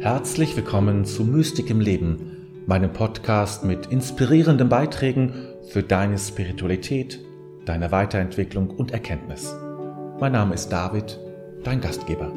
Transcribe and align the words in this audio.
Herzlich 0.00 0.56
willkommen 0.56 1.04
zu 1.04 1.24
Mystik 1.24 1.68
im 1.68 1.78
Leben, 1.78 2.64
meinem 2.66 2.90
Podcast 2.90 3.64
mit 3.64 3.84
inspirierenden 3.88 4.70
Beiträgen 4.70 5.34
für 5.68 5.82
deine 5.82 6.16
Spiritualität, 6.18 7.20
deine 7.66 7.92
Weiterentwicklung 7.92 8.70
und 8.70 8.92
Erkenntnis. 8.92 9.54
Mein 10.18 10.32
Name 10.32 10.54
ist 10.54 10.70
David, 10.70 11.20
dein 11.64 11.82
Gastgeber. 11.82 12.32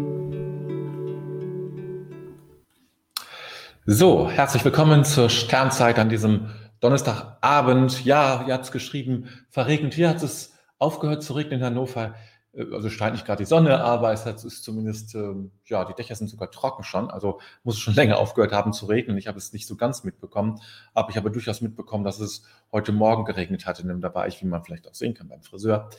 So, 3.85 4.29
herzlich 4.29 4.65
willkommen 4.65 5.05
zur 5.05 5.29
Sternzeit 5.29 5.99
an 5.99 6.09
diesem 6.09 6.49
Donnerstagabend. 6.81 8.03
Ja, 8.03 8.43
ihr 8.45 8.55
habt 8.55 8.65
es 8.65 8.73
geschrieben, 8.73 9.29
verregnet. 9.49 9.93
Hier 9.93 10.09
hat 10.09 10.21
es 10.21 10.51
aufgehört 10.79 11.23
zu 11.23 11.31
regnen 11.31 11.61
in 11.61 11.65
Hannover. 11.65 12.13
Äh, 12.53 12.65
also 12.73 12.89
scheint 12.89 13.13
nicht 13.13 13.25
gerade 13.25 13.43
die 13.43 13.47
Sonne, 13.47 13.83
aber 13.83 14.13
es 14.13 14.25
ist 14.25 14.63
zumindest, 14.63 15.15
ähm, 15.15 15.51
ja, 15.65 15.85
die 15.85 15.93
Dächer 15.93 16.15
sind 16.15 16.29
sogar 16.29 16.51
trocken 16.51 16.83
schon. 16.83 17.09
Also 17.09 17.39
muss 17.63 17.75
es 17.75 17.81
schon 17.81 17.95
länger 17.95 18.17
aufgehört 18.17 18.53
haben 18.53 18.73
zu 18.73 18.85
regnen. 18.85 19.17
Ich 19.17 19.27
habe 19.27 19.37
es 19.37 19.53
nicht 19.53 19.67
so 19.67 19.75
ganz 19.75 20.03
mitbekommen, 20.03 20.59
aber 20.93 21.09
ich 21.09 21.17
habe 21.17 21.31
durchaus 21.31 21.61
mitbekommen, 21.61 22.03
dass 22.03 22.19
es 22.19 22.43
heute 22.71 22.91
Morgen 22.91 23.25
geregnet 23.25 23.65
hatte. 23.65 23.83
Da 23.83 24.13
war 24.13 24.27
ich, 24.27 24.41
wie 24.41 24.47
man 24.47 24.63
vielleicht 24.63 24.87
auch 24.87 24.95
sehen 24.95 25.13
kann, 25.13 25.27
beim 25.27 25.41
Friseur. 25.41 25.89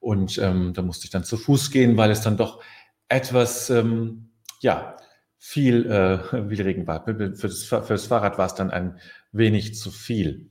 Und 0.00 0.38
ähm, 0.38 0.72
da 0.74 0.82
musste 0.82 1.04
ich 1.04 1.10
dann 1.10 1.24
zu 1.24 1.36
Fuß 1.36 1.70
gehen, 1.70 1.96
weil 1.96 2.10
es 2.10 2.20
dann 2.20 2.36
doch 2.36 2.62
etwas, 3.08 3.70
ähm, 3.70 4.30
ja, 4.60 4.96
viel, 5.38 5.86
äh, 5.86 6.18
wie 6.50 6.60
Regen 6.60 6.86
war. 6.86 7.04
Für 7.04 7.14
das, 7.14 7.64
für 7.64 7.80
das 7.80 8.06
Fahrrad 8.06 8.38
war 8.38 8.46
es 8.46 8.54
dann 8.54 8.70
ein 8.70 8.98
wenig 9.32 9.74
zu 9.76 9.90
viel. 9.90 10.50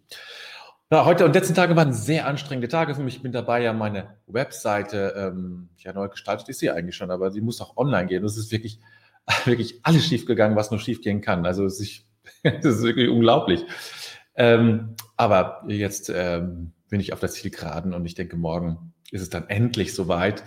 Ja, 0.89 1.03
heute 1.03 1.25
und 1.25 1.33
letzten 1.33 1.53
Tage 1.53 1.75
waren 1.75 1.91
sehr 1.91 2.27
anstrengende 2.27 2.69
Tage 2.69 2.95
für 2.95 3.01
mich. 3.01 3.17
Ich 3.17 3.21
bin 3.21 3.33
dabei, 3.33 3.61
ja 3.61 3.73
meine 3.73 4.15
Webseite 4.25 5.13
ähm, 5.17 5.67
ja 5.75 5.91
neu 5.91 6.07
gestaltet 6.07 6.47
ist 6.47 6.59
sie 6.59 6.69
eigentlich 6.71 6.95
schon, 6.95 7.11
aber 7.11 7.29
sie 7.29 7.41
muss 7.41 7.59
auch 7.59 7.75
online 7.75 8.07
gehen. 8.07 8.23
Das 8.23 8.37
ist 8.37 8.53
wirklich, 8.53 8.79
wirklich 9.45 9.81
alles 9.83 10.05
schiefgegangen, 10.05 10.55
was 10.55 10.71
nur 10.71 10.79
schiefgehen 10.79 11.19
kann. 11.19 11.45
Also 11.45 11.65
es 11.65 11.81
ist, 11.81 12.05
das 12.43 12.77
ist 12.77 12.83
wirklich 12.83 13.09
unglaublich. 13.09 13.65
Ähm, 14.35 14.95
aber 15.17 15.65
jetzt 15.67 16.09
ähm, 16.09 16.71
bin 16.87 17.01
ich 17.01 17.11
auf 17.11 17.19
der 17.19 17.29
Zielgeraden 17.29 17.93
und 17.93 18.05
ich 18.05 18.15
denke, 18.15 18.37
morgen 18.37 18.93
ist 19.11 19.21
es 19.21 19.29
dann 19.29 19.49
endlich 19.49 19.93
soweit, 19.93 20.45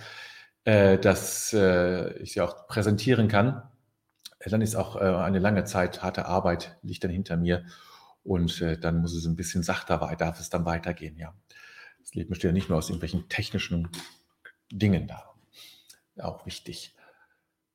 äh, 0.64 0.97
dass 0.97 1.52
äh, 1.52 2.14
ich 2.14 2.32
sie 2.32 2.41
auch 2.41 2.66
präsentieren 2.66 3.28
kann. 3.28 3.62
Dann 4.47 4.62
ist 4.62 4.75
auch 4.75 4.97
äh, 4.97 5.00
eine 5.00 5.38
lange 5.38 5.64
Zeit 5.64 6.02
harte 6.02 6.25
Arbeit 6.25 6.78
liegt 6.80 7.04
dann 7.04 7.10
hinter 7.10 7.36
mir. 7.36 7.66
Und 8.22 8.60
äh, 8.60 8.78
dann 8.78 9.00
muss 9.00 9.14
es 9.14 9.24
ein 9.24 9.36
bisschen 9.36 9.62
sachter 9.62 10.00
weiter, 10.00 10.26
darf 10.26 10.40
es 10.40 10.50
dann 10.50 10.64
weitergehen, 10.64 11.16
ja. 11.16 11.34
Das 12.00 12.14
Leben 12.14 12.30
besteht 12.30 12.48
ja 12.48 12.52
nicht 12.52 12.68
nur 12.68 12.78
aus 12.78 12.88
irgendwelchen 12.88 13.28
technischen 13.28 13.88
Dingen 14.70 15.06
da. 15.06 15.34
Auch 16.18 16.46
wichtig. 16.46 16.94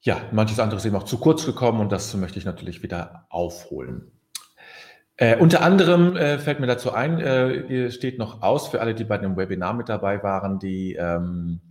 Ja, 0.02 0.22
manches 0.32 0.60
andere 0.60 0.78
ist 0.78 0.86
eben 0.86 0.96
auch 0.96 1.04
zu 1.04 1.18
kurz 1.18 1.46
gekommen 1.46 1.80
und 1.80 1.92
das 1.92 2.14
möchte 2.16 2.38
ich 2.38 2.46
natürlich 2.46 2.84
wieder 2.84 3.26
aufholen. 3.30 4.12
Äh, 5.18 5.38
unter 5.38 5.62
anderem 5.62 6.18
äh, 6.18 6.38
fällt 6.38 6.60
mir 6.60 6.68
dazu 6.68 6.92
ein, 6.92 7.20
äh, 7.20 7.90
steht 7.90 8.20
noch 8.20 8.42
aus 8.42 8.68
für 8.68 8.82
alle, 8.82 8.94
die 8.94 9.06
bei 9.06 9.18
dem 9.18 9.38
Webinar 9.38 9.74
mit 9.74 9.90
dabei 9.90 10.22
waren, 10.22 10.60
die 10.60 10.94
ähm, 10.94 11.62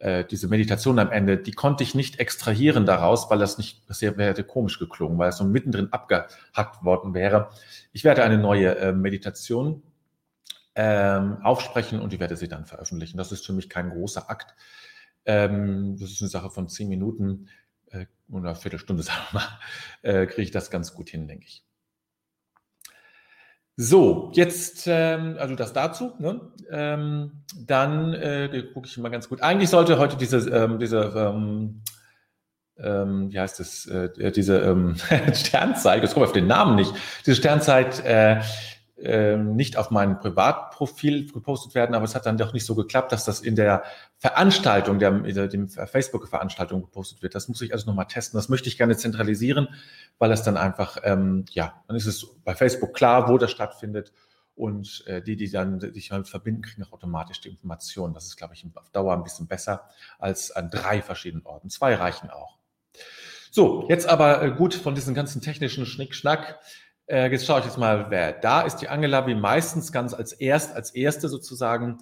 äh, 0.00 0.24
diese 0.24 0.48
Meditation 0.48 0.98
am 0.98 1.10
Ende, 1.10 1.38
die 1.38 1.52
konnte 1.52 1.82
ich 1.82 1.94
nicht 1.94 2.20
extrahieren 2.20 2.86
daraus, 2.86 3.30
weil 3.30 3.38
das 3.38 3.58
nicht, 3.58 3.88
das 3.88 4.02
wäre 4.02 4.44
komisch 4.44 4.78
geklungen, 4.78 5.18
weil 5.18 5.30
es 5.30 5.38
so 5.38 5.44
mittendrin 5.44 5.92
abgehackt 5.92 6.84
worden 6.84 7.14
wäre. 7.14 7.50
Ich 7.92 8.04
werde 8.04 8.22
eine 8.22 8.38
neue 8.38 8.76
äh, 8.76 8.92
Meditation 8.92 9.82
ähm, 10.74 11.38
aufsprechen 11.42 12.00
und 12.00 12.12
ich 12.12 12.20
werde 12.20 12.36
sie 12.36 12.48
dann 12.48 12.66
veröffentlichen. 12.66 13.16
Das 13.16 13.32
ist 13.32 13.46
für 13.46 13.52
mich 13.52 13.68
kein 13.68 13.90
großer 13.90 14.28
Akt. 14.30 14.54
Ähm, 15.24 15.96
das 15.98 16.10
ist 16.10 16.20
eine 16.20 16.28
Sache 16.28 16.50
von 16.50 16.68
zehn 16.68 16.88
Minuten 16.88 17.48
äh, 17.90 18.06
oder 18.30 18.54
Viertelstunde, 18.54 19.02
sagen 19.04 19.20
wir 19.32 19.40
mal, 19.40 19.58
äh, 20.02 20.26
kriege 20.26 20.42
ich 20.42 20.50
das 20.50 20.70
ganz 20.70 20.92
gut 20.94 21.08
hin, 21.08 21.26
denke 21.26 21.46
ich. 21.46 21.64
So, 23.78 24.30
jetzt, 24.32 24.84
ähm, 24.86 25.36
also 25.38 25.54
das 25.54 25.72
dazu. 25.74 26.14
Ne? 26.18 26.40
Ähm, 26.70 27.42
dann 27.58 28.14
äh, 28.14 28.64
gucke 28.72 28.88
ich 28.88 28.96
mal 28.96 29.10
ganz 29.10 29.28
gut. 29.28 29.42
Eigentlich 29.42 29.68
sollte 29.68 29.98
heute 29.98 30.16
diese, 30.16 30.38
ähm, 30.50 30.78
diese 30.78 31.12
ähm, 31.14 31.82
ähm, 32.78 33.30
wie 33.30 33.40
heißt 33.40 33.60
es, 33.60 33.86
äh, 33.86 34.32
diese 34.32 34.60
ähm, 34.60 34.96
Sternzeit, 35.32 36.02
jetzt 36.02 36.14
komme 36.14 36.24
ich 36.24 36.30
auf 36.30 36.34
den 36.34 36.46
Namen 36.46 36.76
nicht, 36.76 36.92
diese 37.24 37.36
Sternzeit 37.36 38.04
äh, 38.04 38.40
nicht 38.98 39.76
auf 39.76 39.90
mein 39.90 40.18
Privatprofil 40.18 41.30
gepostet 41.30 41.74
werden, 41.74 41.94
aber 41.94 42.06
es 42.06 42.14
hat 42.14 42.24
dann 42.24 42.38
doch 42.38 42.54
nicht 42.54 42.64
so 42.64 42.74
geklappt, 42.74 43.12
dass 43.12 43.26
das 43.26 43.40
in 43.40 43.54
der 43.54 43.82
Veranstaltung, 44.16 44.98
der, 44.98 45.10
der 45.10 45.48
dem 45.48 45.68
Facebook-Veranstaltung 45.68 46.80
gepostet 46.80 47.22
wird. 47.22 47.34
Das 47.34 47.48
muss 47.48 47.60
ich 47.60 47.74
also 47.74 47.86
nochmal 47.86 48.06
testen. 48.06 48.38
Das 48.38 48.48
möchte 48.48 48.68
ich 48.68 48.78
gerne 48.78 48.96
zentralisieren, 48.96 49.68
weil 50.18 50.32
es 50.32 50.42
dann 50.42 50.56
einfach, 50.56 50.96
ähm, 51.04 51.44
ja, 51.50 51.82
dann 51.88 51.96
ist 51.96 52.06
es 52.06 52.26
bei 52.42 52.54
Facebook 52.54 52.94
klar, 52.94 53.28
wo 53.28 53.36
das 53.36 53.50
stattfindet. 53.50 54.12
Und 54.54 55.04
äh, 55.06 55.20
die, 55.20 55.36
die 55.36 55.50
dann 55.50 55.78
sich 55.80 56.08
damit 56.08 56.28
verbinden, 56.28 56.62
kriegen 56.62 56.82
auch 56.84 56.92
automatisch 56.92 57.42
die 57.42 57.50
Informationen. 57.50 58.14
Das 58.14 58.24
ist, 58.24 58.38
glaube 58.38 58.54
ich, 58.54 58.64
auf 58.74 58.88
Dauer 58.88 59.12
ein 59.12 59.22
bisschen 59.22 59.46
besser 59.46 59.90
als 60.18 60.50
an 60.50 60.70
drei 60.70 61.02
verschiedenen 61.02 61.44
Orten. 61.44 61.68
Zwei 61.68 61.94
reichen 61.94 62.30
auch. 62.30 62.56
So, 63.50 63.86
jetzt 63.90 64.08
aber 64.08 64.42
äh, 64.42 64.50
gut 64.52 64.74
von 64.74 64.94
diesen 64.94 65.14
ganzen 65.14 65.42
technischen 65.42 65.84
Schnickschnack 65.84 66.58
äh, 67.06 67.30
jetzt 67.30 67.46
schaue 67.46 67.60
ich 67.60 67.66
jetzt 67.66 67.78
mal, 67.78 68.10
wer 68.10 68.32
da 68.32 68.62
ist. 68.62 68.76
Die 68.76 68.88
Angela, 68.88 69.26
wie 69.26 69.34
meistens 69.34 69.92
ganz 69.92 70.14
als 70.14 70.32
erst, 70.32 70.74
als 70.74 70.90
erste 70.90 71.28
sozusagen, 71.28 71.98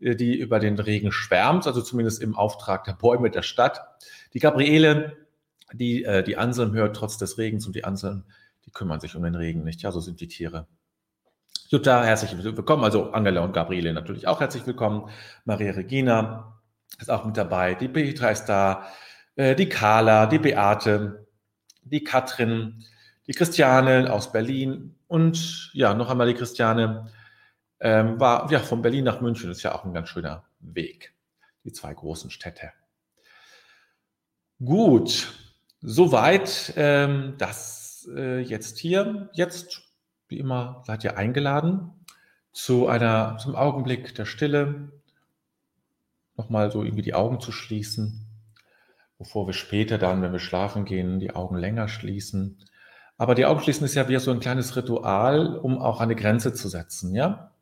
äh, 0.00 0.14
die 0.14 0.36
über 0.36 0.60
den 0.60 0.78
Regen 0.78 1.12
schwärmt, 1.12 1.66
also 1.66 1.82
zumindest 1.82 2.22
im 2.22 2.34
Auftrag 2.34 2.84
der 2.84 2.92
Bäume 2.92 3.30
der 3.30 3.42
Stadt. 3.42 3.80
Die 4.32 4.38
Gabriele, 4.38 5.16
die 5.72 6.04
äh, 6.04 6.22
die 6.22 6.36
Anselm 6.36 6.72
hört 6.72 6.96
trotz 6.96 7.18
des 7.18 7.38
Regens 7.38 7.66
und 7.66 7.74
die 7.74 7.84
Anselm, 7.84 8.24
die 8.66 8.70
kümmern 8.70 9.00
sich 9.00 9.16
um 9.16 9.22
den 9.22 9.34
Regen 9.34 9.64
nicht. 9.64 9.82
Ja, 9.82 9.92
so 9.92 10.00
sind 10.00 10.20
die 10.20 10.28
Tiere. 10.28 10.66
Jutta, 11.68 12.04
herzlich 12.04 12.36
willkommen. 12.44 12.84
Also 12.84 13.10
Angela 13.12 13.40
und 13.40 13.52
Gabriele 13.52 13.92
natürlich 13.92 14.28
auch 14.28 14.40
herzlich 14.40 14.66
willkommen. 14.66 15.08
Maria 15.44 15.72
Regina 15.72 16.60
ist 17.00 17.10
auch 17.10 17.24
mit 17.24 17.36
dabei. 17.36 17.74
Die 17.74 17.88
Petra 17.88 18.28
ist 18.30 18.44
da. 18.44 18.86
Äh, 19.36 19.56
die 19.56 19.68
Carla, 19.68 20.26
die 20.26 20.38
Beate, 20.38 21.26
die 21.82 22.04
Katrin, 22.04 22.84
die 23.26 23.32
Christiane 23.32 24.12
aus 24.12 24.32
Berlin 24.32 24.94
und 25.06 25.70
ja, 25.72 25.94
noch 25.94 26.10
einmal 26.10 26.26
die 26.26 26.34
Christiane 26.34 27.10
ähm, 27.80 28.20
war 28.20 28.50
ja 28.50 28.60
von 28.60 28.82
Berlin 28.82 29.04
nach 29.04 29.20
München, 29.20 29.50
ist 29.50 29.62
ja 29.62 29.74
auch 29.74 29.84
ein 29.84 29.94
ganz 29.94 30.08
schöner 30.08 30.44
Weg. 30.60 31.14
Die 31.64 31.72
zwei 31.72 31.94
großen 31.94 32.30
Städte. 32.30 32.72
Gut, 34.62 35.32
soweit 35.80 36.74
ähm, 36.76 37.34
das 37.38 38.08
äh, 38.14 38.40
jetzt 38.40 38.78
hier. 38.78 39.30
Jetzt, 39.32 39.82
wie 40.28 40.38
immer, 40.38 40.82
seid 40.86 41.04
ihr 41.04 41.16
eingeladen 41.16 41.90
zu 42.52 42.86
einer, 42.86 43.38
zum 43.38 43.56
Augenblick 43.56 44.14
der 44.14 44.26
Stille, 44.26 44.92
nochmal 46.36 46.70
so 46.70 46.82
irgendwie 46.82 47.02
die 47.02 47.14
Augen 47.14 47.40
zu 47.40 47.50
schließen, 47.50 48.26
bevor 49.18 49.46
wir 49.46 49.54
später 49.54 49.98
dann, 49.98 50.22
wenn 50.22 50.32
wir 50.32 50.38
schlafen 50.38 50.84
gehen, 50.84 51.18
die 51.18 51.34
Augen 51.34 51.56
länger 51.56 51.88
schließen 51.88 52.58
aber 53.16 53.34
die 53.34 53.46
Augen 53.46 53.60
schließen 53.60 53.84
ist 53.84 53.94
ja 53.94 54.08
wie 54.08 54.18
so 54.18 54.30
ein 54.30 54.40
kleines 54.40 54.76
Ritual, 54.76 55.56
um 55.56 55.78
auch 55.78 56.00
eine 56.00 56.16
Grenze 56.16 56.52
zu 56.52 56.68
setzen, 56.68 57.14
ja? 57.14 57.52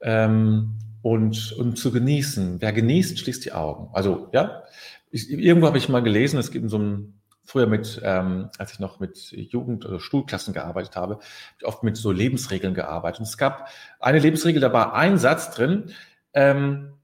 Ähm, 0.00 0.78
und, 1.02 1.52
und 1.52 1.78
zu 1.78 1.92
genießen. 1.92 2.60
Wer 2.60 2.72
genießt, 2.72 3.18
schließt 3.18 3.44
die 3.44 3.52
Augen. 3.52 3.90
Also, 3.92 4.28
ja, 4.32 4.62
ich, 5.10 5.30
irgendwo 5.30 5.66
habe 5.66 5.78
ich 5.78 5.88
mal 5.88 6.02
gelesen, 6.02 6.38
es 6.38 6.50
gibt 6.50 6.68
so 6.70 6.78
ein, 6.78 7.20
früher 7.44 7.66
mit, 7.66 8.00
ähm, 8.04 8.50
als 8.58 8.72
ich 8.72 8.78
noch 8.78 9.00
mit 9.00 9.32
Jugend- 9.32 9.84
oder 9.84 10.00
Schulklassen 10.00 10.54
gearbeitet 10.54 10.96
habe, 10.96 11.18
oft 11.64 11.82
mit 11.82 11.96
so 11.96 12.12
Lebensregeln 12.12 12.74
gearbeitet. 12.74 13.20
Und 13.20 13.26
es 13.26 13.36
gab 13.36 13.68
eine 14.00 14.20
Lebensregel, 14.20 14.60
da 14.60 14.72
war 14.72 14.94
ein 14.94 15.18
Satz 15.18 15.50
drin, 15.50 15.92
ähm, 16.34 16.94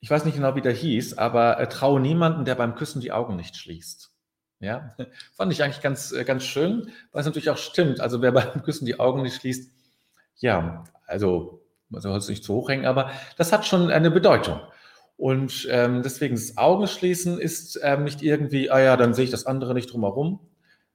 ich 0.00 0.10
weiß 0.10 0.24
nicht 0.24 0.36
genau, 0.36 0.54
wie 0.54 0.60
der 0.60 0.72
hieß, 0.72 1.18
aber 1.18 1.58
äh, 1.58 1.68
traue 1.68 2.00
niemanden, 2.00 2.44
der 2.44 2.54
beim 2.54 2.74
Küssen 2.74 3.00
die 3.00 3.12
Augen 3.12 3.36
nicht 3.36 3.56
schließt. 3.56 4.12
Ja, 4.60 4.94
fand 5.36 5.52
ich 5.52 5.62
eigentlich 5.62 5.82
ganz, 5.82 6.12
äh, 6.12 6.24
ganz 6.24 6.44
schön, 6.44 6.90
weil 7.12 7.20
es 7.20 7.26
natürlich 7.26 7.50
auch 7.50 7.56
stimmt. 7.56 8.00
Also 8.00 8.22
wer 8.22 8.32
beim 8.32 8.62
Küssen 8.62 8.86
die 8.86 8.98
Augen 8.98 9.22
nicht 9.22 9.36
schließt, 9.36 9.70
ja, 10.36 10.84
also 11.06 11.62
man 11.88 12.00
soll 12.00 12.16
es 12.16 12.28
nicht 12.28 12.44
zu 12.44 12.54
hoch 12.54 12.68
hängen, 12.68 12.86
aber 12.86 13.10
das 13.36 13.52
hat 13.52 13.66
schon 13.66 13.90
eine 13.90 14.10
Bedeutung. 14.10 14.60
Und 15.16 15.66
ähm, 15.70 16.02
deswegen 16.02 16.36
das 16.36 16.56
Augenschließen 16.56 17.40
ist 17.40 17.80
ähm, 17.82 18.04
nicht 18.04 18.22
irgendwie, 18.22 18.70
ah 18.70 18.80
ja, 18.80 18.96
dann 18.96 19.14
sehe 19.14 19.24
ich 19.24 19.30
das 19.30 19.46
andere 19.46 19.74
nicht 19.74 19.92
drumherum, 19.92 20.38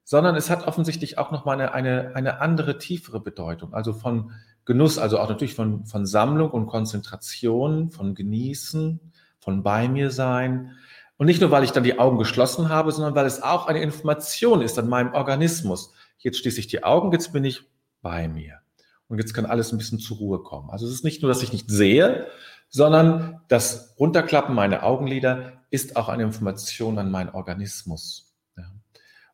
sondern 0.02 0.34
es 0.34 0.48
hat 0.48 0.66
offensichtlich 0.66 1.18
auch 1.18 1.30
nochmal 1.30 1.60
eine, 1.60 1.74
eine, 1.74 2.16
eine 2.16 2.40
andere, 2.40 2.78
tiefere 2.78 3.20
Bedeutung. 3.20 3.74
Also 3.74 3.92
von 3.92 4.32
Genuss, 4.64 4.98
also 4.98 5.18
auch 5.18 5.28
natürlich 5.28 5.54
von, 5.54 5.84
von 5.84 6.06
Sammlung 6.06 6.50
und 6.50 6.66
Konzentration, 6.66 7.90
von 7.90 8.14
Genießen, 8.14 9.12
von 9.40 9.62
bei 9.62 9.88
mir 9.88 10.10
sein, 10.10 10.72
und 11.16 11.26
nicht 11.26 11.40
nur, 11.40 11.50
weil 11.50 11.64
ich 11.64 11.70
dann 11.70 11.84
die 11.84 11.98
Augen 11.98 12.18
geschlossen 12.18 12.68
habe, 12.68 12.90
sondern 12.90 13.14
weil 13.14 13.26
es 13.26 13.42
auch 13.42 13.66
eine 13.66 13.82
Information 13.82 14.62
ist 14.62 14.78
an 14.78 14.88
meinem 14.88 15.12
Organismus. 15.12 15.92
Jetzt 16.18 16.38
schließe 16.38 16.60
ich 16.60 16.66
die 16.66 16.82
Augen, 16.82 17.12
jetzt 17.12 17.32
bin 17.32 17.44
ich 17.44 17.62
bei 18.02 18.28
mir. 18.28 18.60
Und 19.06 19.18
jetzt 19.18 19.34
kann 19.34 19.46
alles 19.46 19.70
ein 19.70 19.78
bisschen 19.78 19.98
zur 20.00 20.16
Ruhe 20.16 20.42
kommen. 20.42 20.70
Also 20.70 20.86
es 20.86 20.92
ist 20.92 21.04
nicht 21.04 21.22
nur, 21.22 21.28
dass 21.28 21.42
ich 21.42 21.52
nicht 21.52 21.70
sehe, 21.70 22.26
sondern 22.68 23.42
das 23.48 23.94
Runterklappen 23.98 24.54
meiner 24.54 24.82
Augenlider 24.82 25.64
ist 25.70 25.96
auch 25.96 26.08
eine 26.08 26.24
Information 26.24 26.98
an 26.98 27.10
meinen 27.10 27.30
Organismus. 27.30 28.34
Ja. 28.56 28.72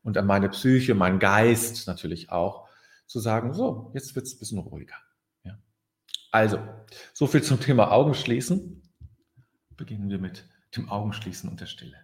und 0.02 0.16
an 0.18 0.26
meine 0.26 0.48
Psyche, 0.48 0.94
meinen 0.94 1.18
Geist 1.18 1.86
natürlich 1.86 2.30
auch, 2.30 2.68
zu 3.06 3.20
sagen, 3.20 3.54
so, 3.54 3.90
jetzt 3.94 4.14
wird 4.14 4.26
es 4.26 4.34
ein 4.34 4.38
bisschen 4.38 4.58
ruhiger. 4.58 4.94
Ja. 5.44 5.58
Also, 6.30 6.58
so 7.12 7.26
viel 7.26 7.42
zum 7.42 7.60
Thema 7.60 7.90
Augenschließen. 7.90 8.82
Beginnen 9.76 10.10
wir 10.10 10.18
mit 10.18 10.44
dem 10.76 10.88
Augenschließen 10.88 11.48
und 11.48 11.60
der 11.60 11.66
Stille. 11.66 11.96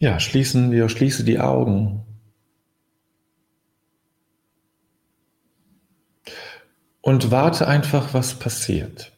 Ja, 0.00 0.20
schließen 0.20 0.70
wir, 0.70 0.88
schließe 0.88 1.24
die 1.24 1.40
Augen. 1.40 2.07
Und 7.08 7.30
warte 7.30 7.66
einfach, 7.66 8.12
was 8.12 8.38
passiert. 8.38 9.12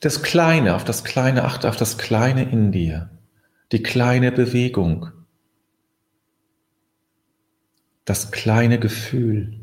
Das 0.00 0.22
Kleine, 0.22 0.74
auf 0.74 0.84
das 0.84 1.04
Kleine, 1.04 1.44
achte 1.44 1.68
auf 1.68 1.76
das 1.76 1.98
Kleine 1.98 2.50
in 2.50 2.72
dir. 2.72 3.10
Die 3.72 3.82
kleine 3.82 4.32
Bewegung. 4.32 5.12
Das 8.06 8.30
kleine 8.30 8.80
Gefühl. 8.80 9.60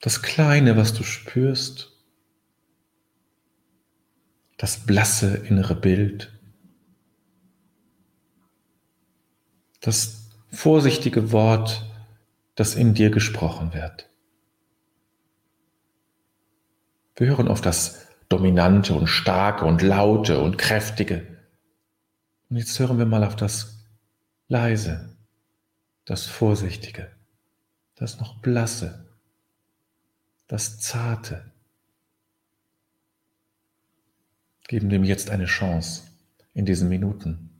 Das 0.00 0.22
Kleine, 0.22 0.76
was 0.76 0.94
du 0.94 1.02
spürst 1.02 1.90
das 4.58 4.86
blasse 4.86 5.38
innere 5.38 5.74
Bild, 5.74 6.32
das 9.80 10.23
vorsichtige 10.54 11.32
Wort, 11.32 11.84
das 12.54 12.74
in 12.74 12.94
dir 12.94 13.10
gesprochen 13.10 13.74
wird. 13.74 14.08
Wir 17.16 17.28
hören 17.28 17.48
auf 17.48 17.60
das 17.60 18.06
Dominante 18.28 18.94
und 18.94 19.06
Starke 19.06 19.64
und 19.64 19.82
Laute 19.82 20.40
und 20.40 20.58
Kräftige. 20.58 21.26
Und 22.48 22.56
jetzt 22.56 22.78
hören 22.78 22.98
wir 22.98 23.06
mal 23.06 23.24
auf 23.24 23.36
das 23.36 23.84
Leise, 24.48 25.16
das 26.04 26.26
Vorsichtige, 26.26 27.10
das 27.94 28.18
noch 28.18 28.40
Blasse, 28.40 29.06
das 30.46 30.80
Zarte. 30.80 31.52
Geben 34.66 34.88
dem 34.88 35.04
jetzt 35.04 35.30
eine 35.30 35.46
Chance 35.46 36.02
in 36.54 36.64
diesen 36.64 36.88
Minuten. 36.88 37.53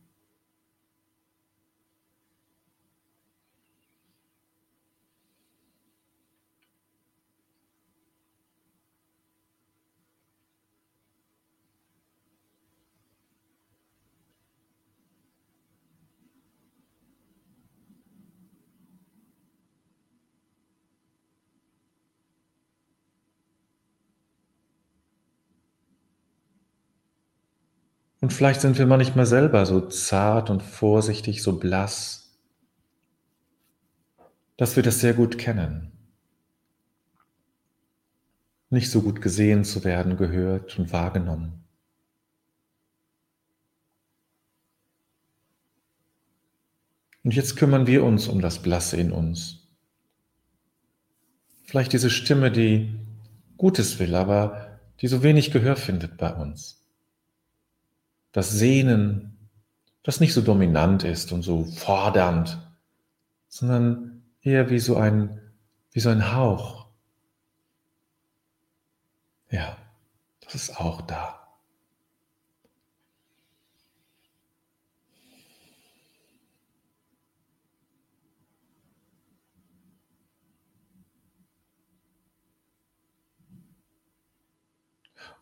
Und 28.25 28.33
vielleicht 28.33 28.63
sind 28.63 28.79
wir 28.79 28.87
manchmal 28.87 29.27
selber 29.27 29.67
so 29.67 29.83
zart 29.83 30.49
und 30.49 30.63
vorsichtig, 30.63 31.43
so 31.43 31.59
blass, 31.59 32.41
dass 34.57 34.77
wir 34.77 34.83
das 34.83 35.01
sehr 35.01 35.13
gut 35.13 35.37
kennen. 35.37 35.93
Nicht 38.71 38.91
so 38.91 39.03
gut 39.03 39.21
gesehen 39.21 39.63
zu 39.63 39.85
werden, 39.85 40.17
gehört 40.17 40.79
und 40.79 40.91
wahrgenommen. 40.91 41.67
Und 47.25 47.35
jetzt 47.35 47.57
kümmern 47.57 47.87
wir 47.87 48.05
uns 48.05 48.27
um 48.27 48.41
das 48.41 48.63
Blasse 48.63 48.97
in 48.97 49.13
uns. 49.13 49.69
Vielleicht 51.65 51.93
diese 51.93 52.09
Stimme, 52.09 52.51
die 52.51 52.99
Gutes 53.59 53.99
will, 53.99 54.15
aber 54.15 54.81
die 55.03 55.09
so 55.09 55.23
wenig 55.23 55.51
Gehör 55.51 55.77
findet 55.77 56.17
bei 56.17 56.33
uns 56.33 56.81
das 58.35 58.51
Sehnen, 58.51 59.49
das 60.03 60.19
nicht 60.19 60.35
so 60.35 60.43
dominant 60.43 61.05
ist 61.05 61.31
und 61.31 61.43
so 61.43 61.65
fordernd, 61.65 62.59
sondern 63.47 64.25
eher 64.43 64.71
wie 64.71 64.81
so 64.81 64.97
ein, 64.97 65.41
wie 65.93 66.01
so 66.01 66.11
ein 66.11 66.35
Hauch. 66.35 66.89
Ja, 69.51 69.77
das 70.41 70.57
ist 70.57 70.81
auch 70.81 71.01
da. 71.03 71.41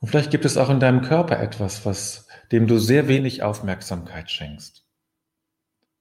Und 0.00 0.08
vielleicht 0.08 0.30
gibt 0.30 0.44
es 0.44 0.58
auch 0.58 0.68
in 0.68 0.78
deinem 0.78 1.00
Körper 1.00 1.40
etwas, 1.40 1.86
was 1.86 2.28
dem 2.52 2.66
du 2.66 2.78
sehr 2.78 3.08
wenig 3.08 3.42
Aufmerksamkeit 3.42 4.30
schenkst, 4.30 4.84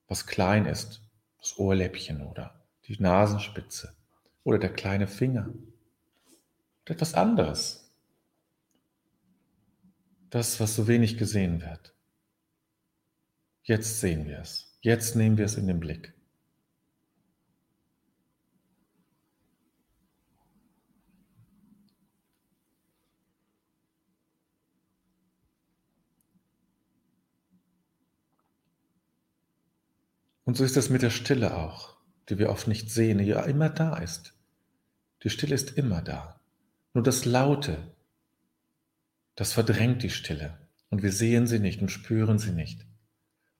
was 0.07 0.27
klein 0.27 0.65
ist, 0.65 1.01
das 1.39 1.57
Ohrläppchen 1.57 2.21
oder 2.21 2.61
die 2.87 3.01
Nasenspitze 3.01 3.95
oder 4.43 4.59
der 4.59 4.73
kleine 4.73 5.07
Finger 5.07 5.49
oder 6.83 6.95
etwas 6.95 7.13
anderes, 7.13 7.95
das, 10.29 10.59
was 10.59 10.75
so 10.75 10.87
wenig 10.87 11.17
gesehen 11.17 11.61
wird. 11.61 11.93
Jetzt 13.63 14.01
sehen 14.01 14.25
wir 14.25 14.39
es, 14.39 14.77
jetzt 14.81 15.15
nehmen 15.15 15.37
wir 15.37 15.45
es 15.45 15.55
in 15.55 15.67
den 15.67 15.79
Blick. 15.79 16.13
Und 30.43 30.57
so 30.57 30.63
ist 30.63 30.77
es 30.77 30.89
mit 30.89 31.01
der 31.01 31.09
Stille 31.09 31.55
auch, 31.55 31.95
die 32.29 32.37
wir 32.37 32.49
oft 32.49 32.67
nicht 32.67 32.89
sehen, 32.89 33.19
die 33.19 33.25
ja 33.25 33.41
immer 33.43 33.69
da 33.69 33.97
ist. 33.97 34.33
Die 35.23 35.29
Stille 35.29 35.55
ist 35.55 35.77
immer 35.77 36.01
da. 36.01 36.39
Nur 36.93 37.03
das 37.03 37.25
Laute, 37.25 37.77
das 39.35 39.53
verdrängt 39.53 40.03
die 40.03 40.09
Stille. 40.09 40.57
Und 40.89 41.03
wir 41.03 41.11
sehen 41.11 41.47
sie 41.47 41.59
nicht 41.59 41.81
und 41.81 41.89
spüren 41.89 42.37
sie 42.37 42.51
nicht, 42.51 42.85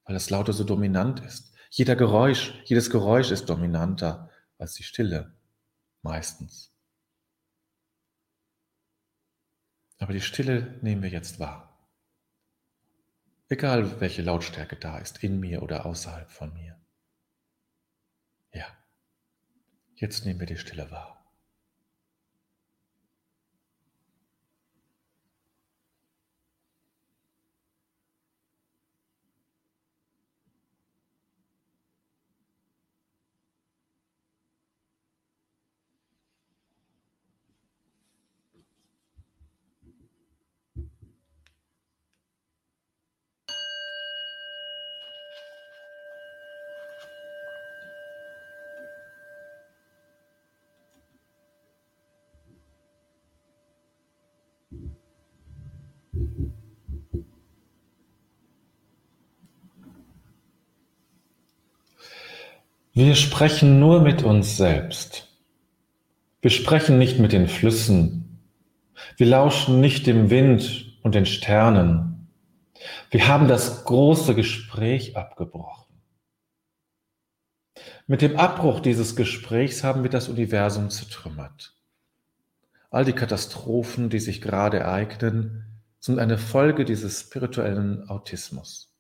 weil 0.04 0.14
das 0.14 0.30
Laute 0.30 0.52
so 0.52 0.64
dominant 0.64 1.22
ist. 1.22 1.54
Jeder 1.70 1.96
Geräusch, 1.96 2.54
jedes 2.66 2.90
Geräusch 2.90 3.32
ist 3.32 3.46
dominanter 3.46 4.30
als 4.58 4.74
die 4.74 4.84
Stille, 4.84 5.34
meistens. 6.02 6.76
Aber 10.00 10.12
die 10.12 10.22
Stille 10.22 10.78
nehmen 10.82 11.04
wir 11.04 11.10
jetzt 11.10 11.40
wahr. 11.40 11.71
Egal 13.52 14.00
welche 14.00 14.22
Lautstärke 14.22 14.78
da 14.78 14.98
ist, 14.98 15.26
in 15.26 15.42
mir 15.42 15.62
oder 15.62 15.86
außerhalb 15.86 16.32
von 16.32 16.54
mir. 16.54 16.80
Ja, 18.54 18.66
jetzt 19.96 20.26
nehmen 20.26 20.40
wir 20.40 20.48
die 20.48 20.56
Stille 20.56 20.90
wahr. 20.90 21.21
Wir 62.94 63.16
sprechen 63.16 63.80
nur 63.80 64.02
mit 64.02 64.22
uns 64.22 64.58
selbst. 64.58 65.30
Wir 66.42 66.52
sprechen 66.52 66.98
nicht 66.98 67.20
mit 67.20 67.32
den 67.32 67.48
Flüssen 67.48 68.42
Wir 69.16 69.28
lauschen 69.28 69.80
nicht 69.80 70.08
dem 70.08 70.30
Wind 70.30 71.00
und 71.02 71.16
den 71.16 71.26
Sternen. 71.26 72.28
Wir 73.10 73.30
haben 73.30 73.48
das 73.48 73.86
große 73.86 74.36
Gespräch 74.36 75.16
abgebrochen. 75.16 76.02
Mit 78.08 78.22
dem 78.22 78.36
Abbruch 78.36 78.82
dieses 78.82 79.16
Gesprächs 79.16 79.86
haben 79.86 80.04
wir 80.04 80.10
das 80.10 80.28
Universum 80.28 80.90
zertrümmert. 80.90 81.74
All 82.90 83.06
die 83.06 83.14
Katastrophen, 83.14 84.10
die 84.10 84.20
sich 84.20 84.42
gerade 84.42 84.80
ereignen, 84.80 85.82
sind 86.02 86.20
eine 86.20 86.38
Folge 86.38 86.84
dieses 86.84 87.22
spirituellen 87.22 88.10
Autismus. 88.10 88.91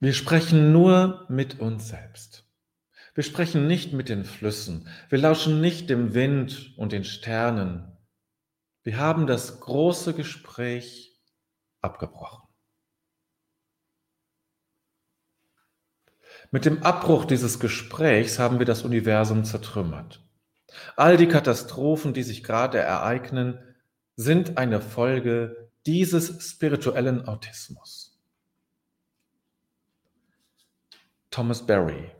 Wir 0.00 0.14
sprechen 0.14 0.72
nur 0.72 1.26
mit 1.28 1.60
uns 1.60 1.88
selbst. 1.88 2.46
Wir 3.14 3.22
sprechen 3.22 3.66
nicht 3.66 3.92
mit 3.92 4.08
den 4.08 4.24
Flüssen. 4.24 4.88
Wir 5.10 5.18
lauschen 5.18 5.60
nicht 5.60 5.90
dem 5.90 6.14
Wind 6.14 6.72
und 6.78 6.92
den 6.92 7.04
Sternen. 7.04 7.98
Wir 8.82 8.96
haben 8.96 9.26
das 9.26 9.60
große 9.60 10.14
Gespräch 10.14 11.20
abgebrochen. 11.82 12.48
Mit 16.50 16.64
dem 16.64 16.82
Abbruch 16.82 17.26
dieses 17.26 17.60
Gesprächs 17.60 18.38
haben 18.38 18.58
wir 18.58 18.66
das 18.66 18.82
Universum 18.82 19.44
zertrümmert. 19.44 20.26
All 20.96 21.18
die 21.18 21.28
Katastrophen, 21.28 22.14
die 22.14 22.22
sich 22.22 22.42
gerade 22.42 22.78
ereignen, 22.78 23.58
sind 24.16 24.56
eine 24.56 24.80
Folge 24.80 25.70
dieses 25.84 26.42
spirituellen 26.42 27.28
Autismus. 27.28 28.09
Thomas 31.30 31.64
Berry 31.64 32.10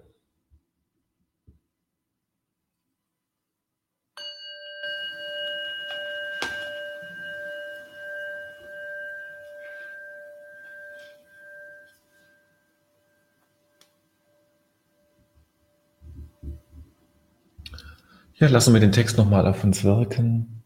Ja, 18.40 18.49
lassen 18.49 18.73
wir 18.73 18.81
den 18.81 18.93
Text 18.93 19.19
nochmal 19.19 19.47
auf 19.47 19.64
uns 19.64 19.85
wirken 19.85 20.62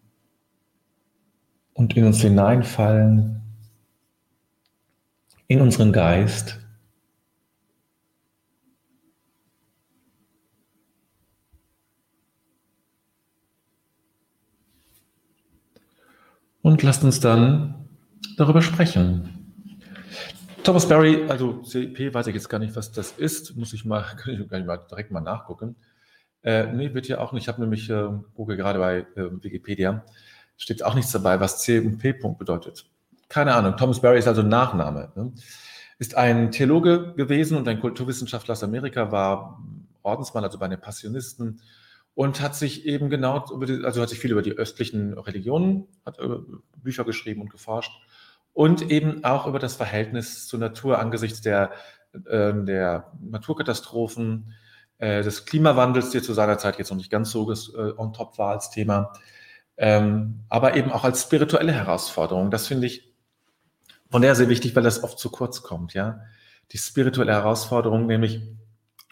und 1.72 1.96
in 1.96 2.04
uns 2.04 2.20
hineinfallen, 2.20 3.42
in 5.48 5.60
unseren 5.60 5.92
Geist. 5.92 6.63
Und 16.64 16.82
lasst 16.82 17.04
uns 17.04 17.20
dann 17.20 17.74
darüber 18.38 18.62
sprechen. 18.62 19.28
Thomas 20.62 20.88
Berry, 20.88 21.26
also 21.28 21.60
CP, 21.60 22.14
weiß 22.14 22.28
ich 22.28 22.34
jetzt 22.34 22.48
gar 22.48 22.58
nicht, 22.58 22.74
was 22.74 22.90
das 22.90 23.12
ist, 23.12 23.54
muss 23.54 23.74
ich 23.74 23.84
mal, 23.84 24.02
kann 24.16 24.62
ich 24.62 24.66
mal 24.66 24.78
direkt 24.78 25.10
mal 25.10 25.20
nachgucken. 25.20 25.76
Äh, 26.42 26.72
nee, 26.72 26.94
wird 26.94 27.06
ja 27.06 27.18
auch 27.18 27.32
nicht. 27.32 27.42
Ich 27.42 27.48
habe 27.48 27.60
nämlich, 27.60 27.90
äh, 27.90 28.08
google 28.34 28.56
gerade 28.56 28.78
bei 28.78 29.00
äh, 29.14 29.42
Wikipedia, 29.42 30.06
steht 30.56 30.82
auch 30.82 30.94
nichts 30.94 31.12
dabei, 31.12 31.38
was 31.38 31.60
C 31.60 31.80
und 31.80 31.98
P. 31.98 32.12
-Punkt 32.12 32.38
bedeutet. 32.38 32.86
Keine 33.28 33.54
Ahnung. 33.54 33.76
Thomas 33.76 34.00
Berry 34.00 34.18
ist 34.18 34.26
also 34.26 34.40
Nachname. 34.40 35.12
Ne? 35.16 35.32
Ist 35.98 36.14
ein 36.14 36.50
Theologe 36.50 37.12
gewesen 37.14 37.58
und 37.58 37.68
ein 37.68 37.78
Kulturwissenschaftler 37.78 38.52
aus 38.52 38.64
Amerika, 38.64 39.12
war 39.12 39.62
Ordensmann, 40.02 40.44
also 40.44 40.58
bei 40.58 40.68
den 40.68 40.80
Passionisten 40.80 41.60
und 42.14 42.40
hat 42.40 42.54
sich 42.54 42.86
eben 42.86 43.10
genau, 43.10 43.44
die, 43.66 43.84
also 43.84 44.00
hat 44.00 44.08
sich 44.08 44.18
viel 44.18 44.32
über 44.32 44.42
die 44.42 44.52
östlichen 44.52 45.18
Religionen, 45.18 45.88
hat 46.06 46.18
äh, 46.18 46.28
Bücher 46.76 47.04
geschrieben 47.04 47.40
und 47.42 47.50
geforscht 47.50 47.92
und 48.52 48.90
eben 48.90 49.24
auch 49.24 49.46
über 49.46 49.58
das 49.58 49.76
Verhältnis 49.76 50.46
zur 50.46 50.60
Natur 50.60 50.98
angesichts 50.98 51.40
der, 51.40 51.72
äh, 52.26 52.52
der 52.54 53.12
Naturkatastrophen, 53.20 54.54
äh, 54.98 55.22
des 55.22 55.44
Klimawandels, 55.44 56.10
der 56.10 56.22
zu 56.22 56.32
seiner 56.32 56.56
Zeit 56.58 56.78
jetzt 56.78 56.90
noch 56.90 56.96
nicht 56.96 57.10
ganz 57.10 57.30
so 57.30 57.50
äh, 57.50 57.92
on 57.96 58.12
top 58.12 58.38
war 58.38 58.52
als 58.52 58.70
Thema, 58.70 59.12
ähm, 59.76 60.44
aber 60.48 60.76
eben 60.76 60.92
auch 60.92 61.02
als 61.02 61.22
spirituelle 61.22 61.72
Herausforderung. 61.72 62.52
Das 62.52 62.68
finde 62.68 62.86
ich 62.86 63.12
von 64.08 64.22
der 64.22 64.36
sehr 64.36 64.48
wichtig, 64.48 64.76
weil 64.76 64.84
das 64.84 65.02
oft 65.02 65.18
zu 65.18 65.30
kurz 65.30 65.62
kommt, 65.62 65.94
ja. 65.94 66.20
Die 66.70 66.78
spirituelle 66.78 67.32
Herausforderung, 67.32 68.06
nämlich, 68.06 68.40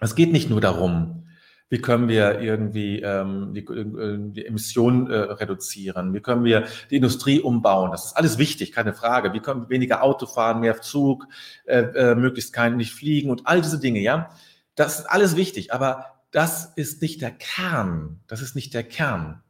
es 0.01 0.15
geht 0.15 0.31
nicht 0.31 0.49
nur 0.49 0.61
darum, 0.61 1.27
wie 1.73 1.81
können 1.81 2.07
wir 2.07 2.43
irgendwie 2.43 3.01
ähm, 3.01 3.55
die, 3.55 3.65
die 3.65 4.45
Emissionen 4.45 5.11
äh, 5.11 5.17
reduzieren, 5.17 6.13
wie 6.13 6.21
können 6.21 6.45
wir 6.45 6.67
die 6.91 6.97
Industrie 6.97 7.41
umbauen. 7.41 7.91
Das 7.91 8.05
ist 8.05 8.13
alles 8.13 8.37
wichtig, 8.37 8.73
keine 8.73 8.93
Frage. 8.93 9.33
Wie 9.33 9.41
können 9.41 9.63
wir 9.63 9.69
weniger 9.71 10.03
Auto 10.03 10.27
fahren, 10.27 10.61
mehr 10.61 10.83
Zug, 10.83 11.27
äh, 11.65 11.79
äh, 11.79 12.15
möglichst 12.15 12.53
kein 12.53 12.77
nicht 12.77 12.93
fliegen 12.93 13.31
und 13.31 13.47
all 13.47 13.63
diese 13.63 13.81
Dinge, 13.81 14.01
ja. 14.01 14.29
Das 14.75 14.99
ist 14.99 15.07
alles 15.07 15.35
wichtig, 15.35 15.73
aber 15.73 16.05
das 16.31 16.75
ist 16.77 17.01
nicht 17.01 17.23
der 17.23 17.31
Kern. 17.31 18.21
Das 18.27 18.43
ist 18.43 18.55
nicht 18.55 18.75
der 18.75 18.83
Kern. 18.83 19.41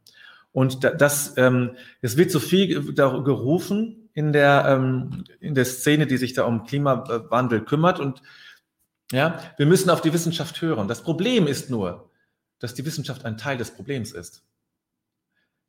Und 0.53 0.85
das, 0.85 1.33
ähm, 1.35 1.71
es 1.99 2.15
wird 2.15 2.31
so 2.31 2.39
viel 2.39 2.93
gerufen 2.93 4.09
in 4.13 4.31
der, 4.31 4.63
ähm, 4.69 5.25
in 5.41 5.55
der 5.55 5.65
Szene, 5.65 6.07
die 6.07 6.15
sich 6.15 6.31
da 6.31 6.45
um 6.45 6.63
Klimawandel 6.63 7.65
kümmert. 7.65 7.99
Und 7.99 8.21
ja, 9.11 9.41
wir 9.57 9.65
müssen 9.65 9.89
auf 9.89 9.99
die 9.99 10.13
Wissenschaft 10.13 10.61
hören. 10.61 10.87
Das 10.87 11.03
Problem 11.03 11.47
ist 11.47 11.69
nur, 11.69 12.09
dass 12.63 12.73
die 12.73 12.85
Wissenschaft 12.85 13.25
ein 13.25 13.37
Teil 13.37 13.57
des 13.57 13.71
Problems 13.71 14.11
ist. 14.11 14.41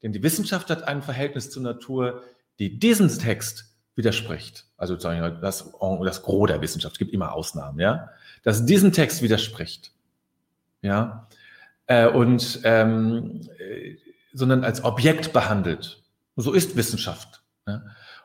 Denn 0.03 0.13
die 0.13 0.23
Wissenschaft 0.23 0.71
hat 0.71 0.85
ein 0.85 1.03
Verhältnis 1.03 1.51
zur 1.51 1.63
Natur, 1.63 2.23
die 2.59 2.79
diesen 2.79 3.09
Text 3.19 3.75
widerspricht. 3.97 4.67
Also 4.77 4.97
das, 4.97 5.73
das 5.73 6.23
Gros 6.23 6.49
der 6.49 6.61
Wissenschaft, 6.61 6.95
es 6.95 6.99
gibt 6.99 7.13
immer 7.13 7.33
Ausnahmen, 7.33 7.79
ja 7.81 8.11
das 8.45 8.65
diesen 8.65 8.93
Text 8.93 9.23
widerspricht. 9.23 9.91
Ja, 10.83 11.27
äh, 11.87 12.07
und 12.07 12.61
ähm, 12.63 13.49
äh, 13.59 13.97
sondern 14.33 14.65
als 14.65 14.85
Objekt 14.85 15.33
behandelt. 15.33 16.03
So 16.37 16.53
ist 16.53 16.77
Wissenschaft. 16.77 17.43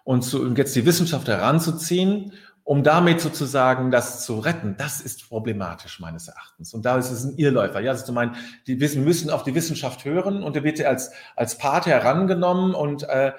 Und, 0.09 0.23
zu, 0.23 0.51
jetzt 0.55 0.75
die 0.75 0.87
Wissenschaft 0.87 1.27
heranzuziehen, 1.27 2.33
um 2.63 2.81
damit 2.81 3.21
sozusagen 3.21 3.91
das 3.91 4.25
zu 4.25 4.39
retten, 4.39 4.75
das 4.75 5.01
ist 5.01 5.29
problematisch 5.29 5.99
meines 5.99 6.27
Erachtens. 6.27 6.73
Und 6.73 6.83
da 6.83 6.97
ist 6.97 7.11
es 7.11 7.25
ein 7.25 7.37
Irrläufer. 7.37 7.79
Ja, 7.79 7.91
also 7.91 8.07
zu 8.07 8.11
meinen, 8.11 8.35
die 8.65 8.79
Wissen 8.79 9.03
müssen 9.03 9.29
auf 9.29 9.43
die 9.43 9.53
Wissenschaft 9.53 10.05
hören 10.05 10.41
und 10.41 10.55
der 10.55 10.63
wird 10.63 10.83
als, 10.83 11.11
als 11.35 11.59
Part 11.59 11.85
herangenommen 11.85 12.73
und 12.73 13.03
äh, 13.03 13.33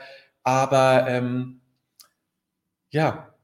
aber 0.45 1.07
ähm, 1.09 1.61
ja, 2.91 3.35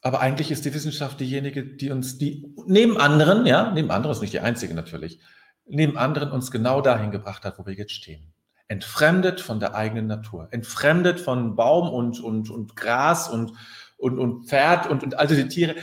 aber 0.00 0.20
eigentlich 0.20 0.52
ist 0.52 0.64
die 0.64 0.72
Wissenschaft 0.72 1.18
diejenige, 1.18 1.64
die 1.64 1.90
uns, 1.90 2.16
die 2.16 2.54
neben 2.64 2.96
anderen, 2.96 3.44
ja, 3.44 3.72
neben 3.72 3.90
anderen 3.90 4.14
ist 4.14 4.22
nicht 4.22 4.34
die 4.34 4.40
einzige 4.40 4.74
natürlich, 4.74 5.18
neben 5.66 5.98
anderen 5.98 6.30
uns 6.30 6.52
genau 6.52 6.80
dahin 6.80 7.10
gebracht 7.10 7.44
hat, 7.44 7.58
wo 7.58 7.66
wir 7.66 7.74
jetzt 7.74 7.94
stehen. 7.94 8.32
Entfremdet 8.68 9.40
von 9.40 9.60
der 9.60 9.74
eigenen 9.74 10.06
Natur, 10.06 10.48
entfremdet 10.50 11.20
von 11.20 11.56
Baum 11.56 11.88
und, 11.88 12.20
und, 12.20 12.50
und 12.50 12.76
Gras 12.76 13.28
und, 13.28 13.52
und, 13.96 14.18
und 14.18 14.46
Pferd 14.46 14.86
und, 14.86 15.02
und 15.02 15.18
also 15.18 15.34
die 15.34 15.48
Tiere. 15.48 15.74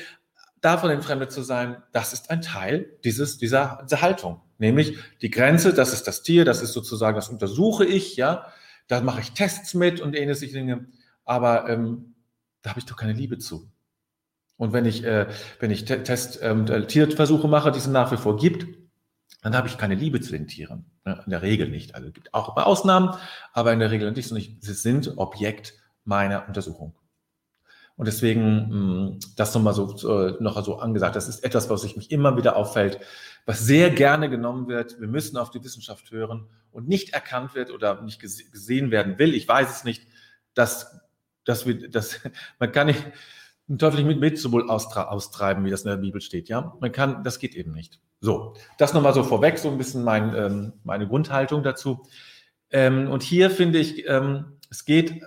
Davon 0.61 0.89
entfremdet 0.89 1.31
zu 1.31 1.43
sein, 1.43 1.77
das 1.91 2.13
ist 2.13 2.29
ein 2.29 2.41
Teil 2.41 2.97
dieses, 3.03 3.37
dieser, 3.37 3.81
dieser 3.83 4.01
Haltung. 4.01 4.41
Nämlich 4.57 4.97
die 5.21 5.29
Grenze, 5.29 5.73
das 5.73 5.93
ist 5.93 6.07
das 6.07 6.23
Tier, 6.23 6.45
das 6.45 6.61
ist 6.61 6.73
sozusagen, 6.73 7.15
das 7.15 7.29
untersuche 7.29 7.85
ich, 7.85 8.15
ja, 8.15 8.47
da 8.87 9.01
mache 9.01 9.21
ich 9.21 9.31
Tests 9.31 9.73
mit 9.73 9.99
und 9.99 10.15
ähnliche 10.15 10.47
Dinge. 10.47 10.87
Aber 11.23 11.67
ähm, 11.69 12.15
da 12.61 12.69
habe 12.71 12.79
ich 12.79 12.85
doch 12.85 12.95
keine 12.95 13.13
Liebe 13.13 13.37
zu. 13.37 13.69
Und 14.57 14.73
wenn 14.73 14.85
ich, 14.85 15.03
äh, 15.03 15.27
wenn 15.59 15.71
ich 15.71 15.85
Test, 15.85 16.39
ähm, 16.41 16.65
Tierversuche 16.87 17.47
mache, 17.47 17.71
die 17.71 17.79
es 17.79 17.87
nach 17.87 18.11
wie 18.11 18.17
vor 18.17 18.37
gibt, 18.37 18.84
dann 19.41 19.55
habe 19.55 19.67
ich 19.67 19.77
keine 19.77 19.95
Liebe 19.95 20.21
zu 20.21 20.31
den 20.31 20.47
Tieren. 20.47 20.85
Ne? 21.05 21.21
In 21.25 21.29
der 21.29 21.41
Regel 21.41 21.69
nicht. 21.69 21.95
Also 21.95 22.07
es 22.07 22.13
gibt 22.13 22.33
auch 22.33 22.55
Ausnahmen, 22.57 23.15
aber 23.53 23.73
in 23.73 23.79
der 23.79 23.91
Regel 23.91 24.11
nicht. 24.11 24.31
Und 24.31 24.63
sie 24.63 24.73
sind 24.73 25.17
Objekt 25.17 25.73
meiner 26.03 26.47
Untersuchung. 26.47 26.95
Und 27.97 28.07
deswegen 28.07 28.69
hm, 28.69 29.19
das 29.35 29.53
nochmal 29.53 29.73
so, 29.73 29.95
äh, 30.09 30.35
noch 30.41 30.61
so 30.63 30.79
angesagt. 30.79 31.15
Das 31.15 31.29
ist 31.29 31.43
etwas, 31.43 31.69
was 31.69 31.81
sich 31.81 31.95
mich 31.95 32.11
immer 32.11 32.35
wieder 32.37 32.55
auffällt, 32.55 32.99
was 33.45 33.59
sehr 33.59 33.89
gerne 33.89 34.29
genommen 34.29 34.67
wird. 34.67 34.99
Wir 34.99 35.07
müssen 35.07 35.37
auf 35.37 35.49
die 35.49 35.63
Wissenschaft 35.63 36.11
hören 36.11 36.47
und 36.71 36.87
nicht 36.87 37.13
erkannt 37.13 37.55
wird 37.55 37.71
oder 37.71 38.01
nicht 38.01 38.19
gesehen 38.19 38.91
werden 38.91 39.17
will. 39.17 39.33
Ich 39.33 39.47
weiß 39.47 39.77
es 39.77 39.83
nicht, 39.85 40.07
dass, 40.53 40.99
dass 41.45 41.65
wir, 41.65 41.89
dass 41.89 42.19
man 42.59 42.71
kann 42.71 42.87
nicht, 42.87 43.03
den 43.67 43.79
Teufel 43.79 43.97
nicht 43.97 44.07
mit 44.07 44.19
Beelzebul 44.19 44.69
austreiben, 44.69 45.63
wie 45.65 45.71
das 45.71 45.83
in 45.83 45.89
der 45.89 45.97
Bibel 45.97 46.21
steht. 46.21 46.49
Ja, 46.49 46.75
man 46.81 46.91
kann, 46.91 47.23
das 47.23 47.39
geht 47.39 47.55
eben 47.55 47.71
nicht. 47.71 47.99
So, 48.25 48.55
das 48.79 48.95
nochmal 48.95 49.13
so 49.13 49.23
vorweg, 49.23 49.59
so 49.59 49.69
ein 49.69 49.77
bisschen 49.77 50.03
mein, 50.03 50.35
ähm, 50.35 50.73
meine 50.83 51.07
Grundhaltung 51.07 51.61
dazu. 51.61 52.07
Ähm, 52.71 53.07
und 53.11 53.21
hier 53.21 53.51
finde 53.51 53.77
ich, 53.77 54.09
ähm, 54.09 54.57
es 54.71 54.83
geht 54.83 55.21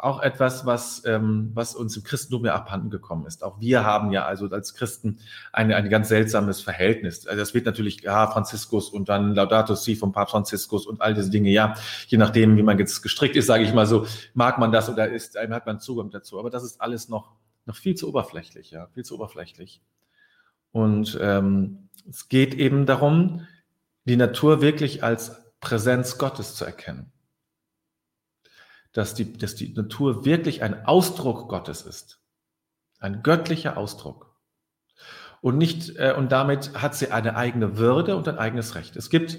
auch 0.00 0.20
etwas, 0.22 0.64
was, 0.64 1.02
ähm, 1.04 1.50
was 1.54 1.74
uns 1.74 1.96
im 1.96 2.04
Christentum 2.04 2.44
ja 2.44 2.54
abhanden 2.54 2.90
gekommen 2.90 3.26
ist. 3.26 3.42
Auch 3.42 3.58
wir 3.58 3.84
haben 3.84 4.12
ja 4.12 4.24
also 4.24 4.46
als 4.50 4.74
Christen 4.74 5.18
ein, 5.52 5.72
ein 5.72 5.88
ganz 5.88 6.08
seltsames 6.10 6.60
Verhältnis. 6.60 7.26
Also 7.26 7.40
das 7.40 7.54
wird 7.54 7.66
natürlich, 7.66 8.02
ja, 8.02 8.28
Franziskus 8.28 8.88
und 8.88 9.08
dann 9.08 9.34
Laudato 9.34 9.74
Si 9.74 9.96
vom 9.96 10.12
Papst 10.12 10.30
Franziskus 10.30 10.86
und 10.86 11.00
all 11.00 11.14
diese 11.14 11.30
Dinge, 11.30 11.50
ja, 11.50 11.74
je 12.06 12.18
nachdem, 12.18 12.56
wie 12.56 12.62
man 12.62 12.78
jetzt 12.78 13.02
gestrickt 13.02 13.34
ist, 13.34 13.46
sage 13.46 13.64
ich 13.64 13.74
mal 13.74 13.86
so, 13.86 14.06
mag 14.34 14.58
man 14.58 14.70
das 14.70 14.88
oder 14.88 15.08
ist, 15.08 15.36
hat 15.36 15.66
man 15.66 15.80
Zugang 15.80 16.10
dazu. 16.10 16.38
Aber 16.38 16.50
das 16.50 16.62
ist 16.62 16.80
alles 16.80 17.08
noch, 17.08 17.32
noch 17.66 17.74
viel 17.74 17.96
zu 17.96 18.08
oberflächlich, 18.08 18.70
ja, 18.70 18.86
viel 18.94 19.04
zu 19.04 19.16
oberflächlich. 19.16 19.80
Und 20.74 21.18
ähm, 21.22 21.88
es 22.10 22.28
geht 22.28 22.54
eben 22.54 22.84
darum, 22.84 23.46
die 24.04 24.16
Natur 24.16 24.60
wirklich 24.60 25.02
als 25.02 25.54
Präsenz 25.60 26.18
Gottes 26.18 26.54
zu 26.56 26.66
erkennen 26.66 27.14
dass 28.94 29.12
die, 29.12 29.36
dass 29.36 29.56
die 29.56 29.74
Natur 29.74 30.24
wirklich 30.24 30.62
ein 30.62 30.86
Ausdruck 30.86 31.48
Gottes 31.50 31.82
ist. 31.82 32.20
Ein 33.00 33.22
göttlicher 33.22 33.76
Ausdruck. 33.76 34.34
Und 35.42 35.58
nicht, 35.58 35.96
äh, 35.96 36.14
und 36.16 36.32
damit 36.32 36.80
hat 36.80 36.94
sie 36.94 37.10
eine 37.10 37.36
eigene 37.36 37.76
Würde 37.76 38.16
und 38.16 38.26
ein 38.28 38.38
eigenes 38.38 38.76
Recht. 38.76 38.96
Es 38.96 39.10
gibt, 39.10 39.38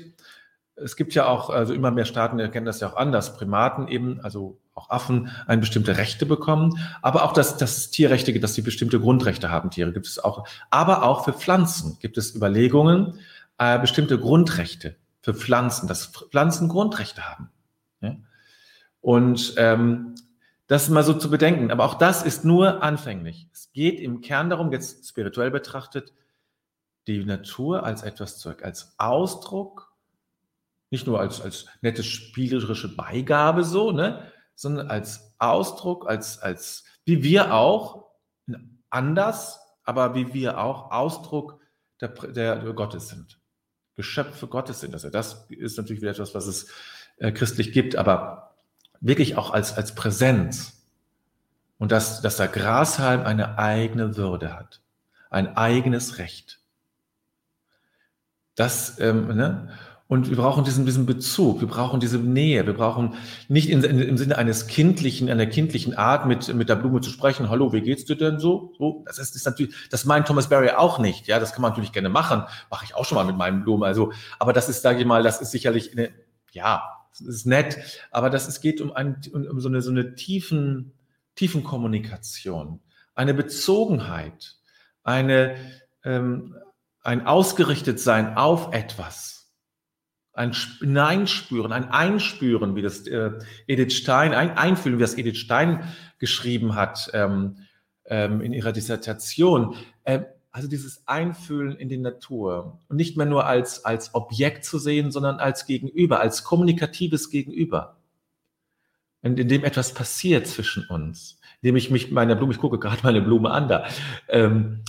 es 0.75 0.96
gibt 0.96 1.13
ja 1.13 1.27
auch, 1.27 1.50
also 1.50 1.74
immer 1.74 1.91
mehr 1.91 2.05
Staaten 2.05 2.39
erkennen 2.39 2.65
das 2.65 2.79
ja 2.82 2.89
auch 2.89 2.98
an, 2.98 3.12
dass 3.12 3.38
Primaten 3.38 3.88
eben, 3.88 4.20
also 4.22 4.60
auch 4.74 4.89
Affen, 4.89 5.29
eine 5.48 5.62
bestimmte 5.62 5.98
Rechte 5.98 6.25
bekommen, 6.25 6.77
aber 7.01 7.24
auch, 7.24 7.34
dass, 7.34 7.58
dass 7.58 7.91
Tierrechte 7.91 8.34
gibt, 8.34 8.44
dass 8.44 8.55
sie 8.55 8.62
bestimmte 8.62 9.00
Grundrechte 9.00 9.50
haben, 9.50 9.70
Tiere 9.70 9.94
gibt 9.94 10.05
es 10.05 10.20
auch. 10.20 10.46
Aber 10.70 11.03
auch 11.03 11.24
für 11.24 11.34
Pflanzen 11.34 11.98
gibt 12.01 12.17
es 12.17 12.36
Überlegungen, 12.36 13.20
äh, 13.58 13.79
bestimmte 13.79 14.20
Grundrechte 14.20 14.98
für 15.22 15.34
Pflanzen, 15.34 15.88
dass 15.88 16.08
Pflanzen 16.08 16.67
Grundrechte 16.67 17.24
haben. 17.24 17.50
Ja? 18.01 18.17
Und 19.00 19.53
ähm, 19.58 20.15
das 20.67 20.89
mal 20.89 21.03
so 21.03 21.13
zu 21.13 21.29
bedenken. 21.29 21.72
Aber 21.72 21.86
auch 21.86 21.94
das 21.94 22.24
ist 22.24 22.44
nur 22.44 22.84
anfänglich. 22.84 23.48
Es 23.53 23.72
geht 23.72 24.00
im 24.00 24.22
Kern 24.22 24.50
darum, 24.50 24.72
jetzt 24.72 25.08
spirituell 25.08 25.51
betrachtet, 25.51 26.13
die 27.08 27.24
Natur 27.24 27.84
als 27.84 28.03
etwas 28.03 28.39
zurück, 28.39 28.63
als 28.63 28.96
Ausdruck, 28.98 29.85
nicht 30.89 31.08
nur 31.08 31.20
als, 31.20 31.42
als 31.42 31.65
nette 31.82 32.04
spielerische 32.04 32.96
Beigabe 32.96 33.63
so, 33.63 33.92
ne, 33.92 34.32
sondern 34.56 34.89
als 34.89 35.34
Ausdruck, 35.38 36.08
als, 36.08 36.39
als, 36.39 36.86
wie 37.06 37.24
wir 37.24 37.54
auch, 37.54 38.06
anders, 38.89 39.60
aber 39.84 40.15
wie 40.15 40.34
wir 40.34 40.60
auch 40.60 40.92
Ausdruck 40.92 41.60
der, 42.01 42.10
der, 42.10 42.56
der 42.58 42.74
Gottes 42.74 43.10
sind. 43.10 43.39
Geschöpfe 43.96 44.48
Gottes 44.48 44.80
sind. 44.82 44.94
Also 44.94 45.10
das 45.10 45.46
ist 45.50 45.77
natürlich 45.77 46.01
wieder 46.01 46.12
etwas, 46.12 46.34
was 46.34 46.48
es 46.48 46.68
äh, 47.18 47.32
christlich 47.32 47.72
gibt, 47.72 47.96
aber 47.96 48.56
wirklich 49.00 49.38
auch 49.38 49.51
als, 49.51 49.75
als 49.77 49.96
Präsenz. 49.96 50.74
Und 51.77 51.92
dass, 51.92 52.22
dass 52.22 52.38
der 52.38 52.48
Grashalm 52.48 53.25
eine 53.25 53.58
eigene 53.58 54.15
Würde 54.15 54.54
hat, 54.54 54.82
ein 55.30 55.58
eigenes 55.58 56.18
Recht. 56.18 56.62
Das, 58.56 58.98
ähm, 59.00 59.27
ne? 59.36 59.77
Und 60.07 60.29
wir 60.29 60.38
brauchen 60.38 60.63
diesen, 60.63 60.85
diesen 60.85 61.07
Bezug, 61.07 61.62
wir 61.62 61.67
brauchen 61.67 62.00
diese 62.00 62.19
Nähe, 62.19 62.67
wir 62.67 62.75
brauchen 62.75 63.15
nicht 63.47 63.69
in, 63.69 63.83
in, 63.83 64.00
im 64.00 64.17
Sinne 64.17 64.38
eines 64.38 64.67
kindlichen, 64.67 65.31
einer 65.31 65.47
kindlichen 65.47 65.95
Art 65.95 66.27
mit, 66.27 66.53
mit 66.53 66.69
der 66.69 66.75
Blume 66.75 67.01
zu 67.01 67.09
sprechen, 67.09 67.50
hallo, 67.50 67.74
wie 67.74 67.81
geht's 67.81 68.05
dir 68.05 68.15
denn 68.15 68.38
so? 68.38 68.71
so 68.77 69.03
das 69.07 69.17
ist, 69.17 69.35
ist 69.35 69.45
natürlich, 69.45 69.74
das 69.89 70.05
meint 70.05 70.27
Thomas 70.27 70.47
Barry 70.47 70.69
auch 70.69 71.00
nicht, 71.00 71.25
ja, 71.25 71.39
das 71.39 71.53
kann 71.53 71.63
man 71.63 71.71
natürlich 71.71 71.91
gerne 71.91 72.09
machen, 72.09 72.43
mache 72.69 72.85
ich 72.85 72.93
auch 72.93 73.03
schon 73.03 73.15
mal 73.15 73.25
mit 73.25 73.35
meinen 73.35 73.63
Blumen, 73.63 73.83
also, 73.83 74.12
aber 74.38 74.53
das 74.53 74.69
ist, 74.69 74.83
sage 74.83 75.00
ich 75.00 75.05
mal, 75.07 75.24
das 75.24 75.41
ist 75.41 75.50
sicherlich 75.50 75.93
eine, 75.93 76.12
ja, 76.51 76.83
das 77.09 77.21
ist 77.21 77.47
nett, 77.47 77.79
aber 78.12 78.29
das, 78.29 78.47
es 78.47 78.62
geht 78.62 78.81
um, 78.81 78.91
ein, 78.91 79.19
um 79.33 79.59
so 79.59 79.69
eine, 79.69 79.81
so 79.81 79.89
eine 79.89 80.13
tiefen, 80.13 80.93
tiefen 81.33 81.63
Kommunikation, 81.63 82.79
eine 83.15 83.33
Bezogenheit, 83.33 84.57
eine, 85.03 85.55
ähm, 86.03 86.55
ein 87.01 87.25
Ausgerichtetsein 87.25 88.37
auf 88.37 88.72
etwas, 88.72 89.34
ein 90.35 90.53
Hineinspüren, 90.53 91.71
ein 91.71 91.89
Einspüren, 91.89 92.75
wie 92.75 92.81
das 92.81 93.07
äh, 93.07 93.31
Edith 93.67 93.93
Stein, 93.93 94.33
ein 94.33 94.57
Einfühlen, 94.57 94.98
wie 94.98 95.03
das 95.03 95.17
Edith 95.17 95.37
Stein 95.37 95.83
geschrieben 96.19 96.75
hat 96.75 97.09
ähm, 97.13 97.57
ähm, 98.05 98.41
in 98.41 98.53
ihrer 98.53 98.74
Dissertation. 98.74 99.75
Äh, 100.03 100.24
also 100.51 100.69
dieses 100.69 101.05
Einfühlen 101.05 101.75
in 101.75 101.89
die 101.89 101.98
Natur 101.98 102.79
und 102.87 102.95
nicht 102.95 103.17
mehr 103.17 103.25
nur 103.25 103.45
als, 103.45 103.83
als 103.83 104.15
Objekt 104.15 104.63
zu 104.63 104.79
sehen, 104.79 105.11
sondern 105.11 105.37
als 105.39 105.65
Gegenüber, 105.65 106.21
als 106.21 106.43
kommunikatives 106.43 107.29
Gegenüber. 107.29 107.98
Und 109.21 109.39
in 109.39 109.50
dem 109.50 109.63
etwas 109.63 109.93
passiert 109.93 110.48
zwischen 110.48 110.85
uns, 110.87 111.39
indem 111.61 111.75
ich 111.75 111.91
mich 111.91 112.11
meiner 112.11 112.35
Blume, 112.35 112.53
ich 112.53 112.59
gucke 112.59 112.79
gerade 112.79 113.01
meine 113.03 113.21
Blume 113.21 113.51
an 113.51 113.67
da, 113.67 113.87
ähm, 114.29 114.83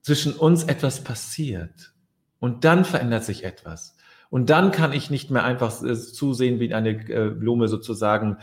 zwischen 0.00 0.32
uns 0.32 0.64
etwas 0.64 1.04
passiert. 1.04 1.92
Und 2.38 2.64
dann 2.64 2.84
verändert 2.84 3.24
sich 3.24 3.44
etwas. 3.44 3.96
Und 4.32 4.48
dann 4.48 4.70
kann 4.70 4.94
ich 4.94 5.10
nicht 5.10 5.30
mehr 5.30 5.44
einfach 5.44 5.82
äh, 5.82 5.94
zusehen, 5.94 6.58
wie 6.58 6.72
eine 6.72 6.92
äh, 7.10 7.28
Blume 7.28 7.68
sozusagen 7.68 8.38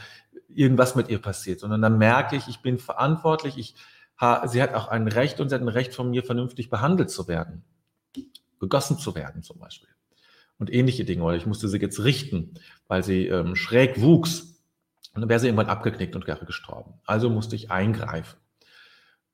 irgendwas 0.48 0.94
mit 0.94 1.10
ihr 1.10 1.18
passiert, 1.18 1.62
sondern 1.62 1.82
dann 1.82 1.98
merke 1.98 2.36
ich, 2.36 2.48
ich 2.48 2.62
bin 2.62 2.78
verantwortlich, 2.78 3.58
ich, 3.58 3.74
sie 4.46 4.62
hat 4.62 4.76
auch 4.76 4.88
ein 4.88 5.08
Recht 5.08 5.40
und 5.40 5.50
sie 5.50 5.56
hat 5.56 5.64
ein 5.64 5.68
Recht 5.68 5.96
von 5.96 6.12
mir, 6.12 6.22
vernünftig 6.24 6.70
behandelt 6.70 7.10
zu 7.10 7.28
werden. 7.28 7.64
Gegossen 8.60 9.00
zu 9.00 9.16
werden 9.16 9.42
zum 9.42 9.58
Beispiel. 9.58 9.90
Und 10.60 10.72
ähnliche 10.72 11.06
Dinge. 11.06 11.24
Oder 11.24 11.38
ich 11.38 11.48
musste 11.48 11.68
sie 11.68 11.80
jetzt 11.80 12.04
richten, 12.04 12.54
weil 12.88 13.04
sie 13.04 13.26
ähm, 13.26 13.56
schräg 13.56 14.00
wuchs. 14.00 14.62
Und 15.16 15.22
dann 15.22 15.30
wäre 15.30 15.40
sie 15.40 15.48
irgendwann 15.48 15.70
abgeknickt 15.70 16.16
und 16.16 16.28
wäre 16.28 16.46
gestorben. 16.46 17.00
Also 17.08 17.32
musste 17.32 17.56
ich 17.56 17.72
eingreifen. 17.72 18.38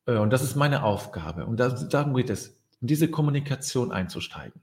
Äh, 0.05 0.19
und 0.19 0.29
das 0.29 0.41
ist 0.41 0.55
meine 0.55 0.83
Aufgabe. 0.83 1.45
Und 1.45 1.59
das, 1.59 1.89
darum 1.89 2.13
geht 2.13 2.29
es, 2.29 2.57
in 2.79 2.87
diese 2.87 3.09
Kommunikation 3.09 3.91
einzusteigen. 3.91 4.61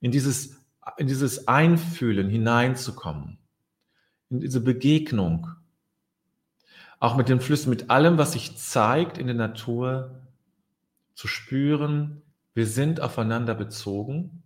In 0.00 0.12
dieses, 0.12 0.58
in 0.96 1.06
dieses 1.06 1.48
Einfühlen 1.48 2.28
hineinzukommen. 2.28 3.38
In 4.30 4.40
diese 4.40 4.60
Begegnung 4.60 5.48
auch 7.00 7.16
mit 7.16 7.28
den 7.28 7.40
Flüssen, 7.40 7.70
mit 7.70 7.90
allem, 7.90 8.18
was 8.18 8.32
sich 8.32 8.56
zeigt 8.56 9.18
in 9.18 9.26
der 9.26 9.36
Natur, 9.36 10.22
zu 11.14 11.28
spüren, 11.28 12.22
wir 12.54 12.66
sind 12.66 13.00
aufeinander 13.00 13.54
bezogen 13.54 14.42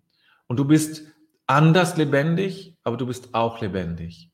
und 0.46 0.58
du 0.58 0.66
bist 0.66 1.02
anders 1.46 1.96
lebendig, 1.96 2.76
aber 2.82 2.96
du 2.96 3.06
bist 3.06 3.34
auch 3.34 3.60
lebendig. 3.60 4.30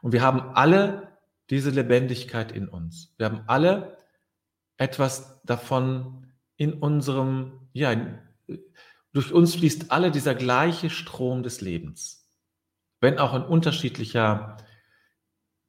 Und 0.00 0.12
wir 0.12 0.22
haben 0.22 0.40
alle 0.54 1.08
diese 1.50 1.70
Lebendigkeit 1.70 2.52
in 2.52 2.68
uns. 2.68 3.14
Wir 3.16 3.26
haben 3.26 3.42
alle 3.46 3.96
etwas 4.76 5.40
davon 5.44 6.26
in 6.56 6.72
unserem, 6.72 7.68
ja, 7.72 7.94
durch 9.12 9.32
uns 9.32 9.54
fließt 9.54 9.90
alle 9.90 10.10
dieser 10.10 10.34
gleiche 10.34 10.90
Strom 10.90 11.42
des 11.42 11.60
Lebens. 11.60 12.30
Wenn 13.00 13.18
auch 13.18 13.34
in 13.34 13.42
unterschiedlicher 13.42 14.56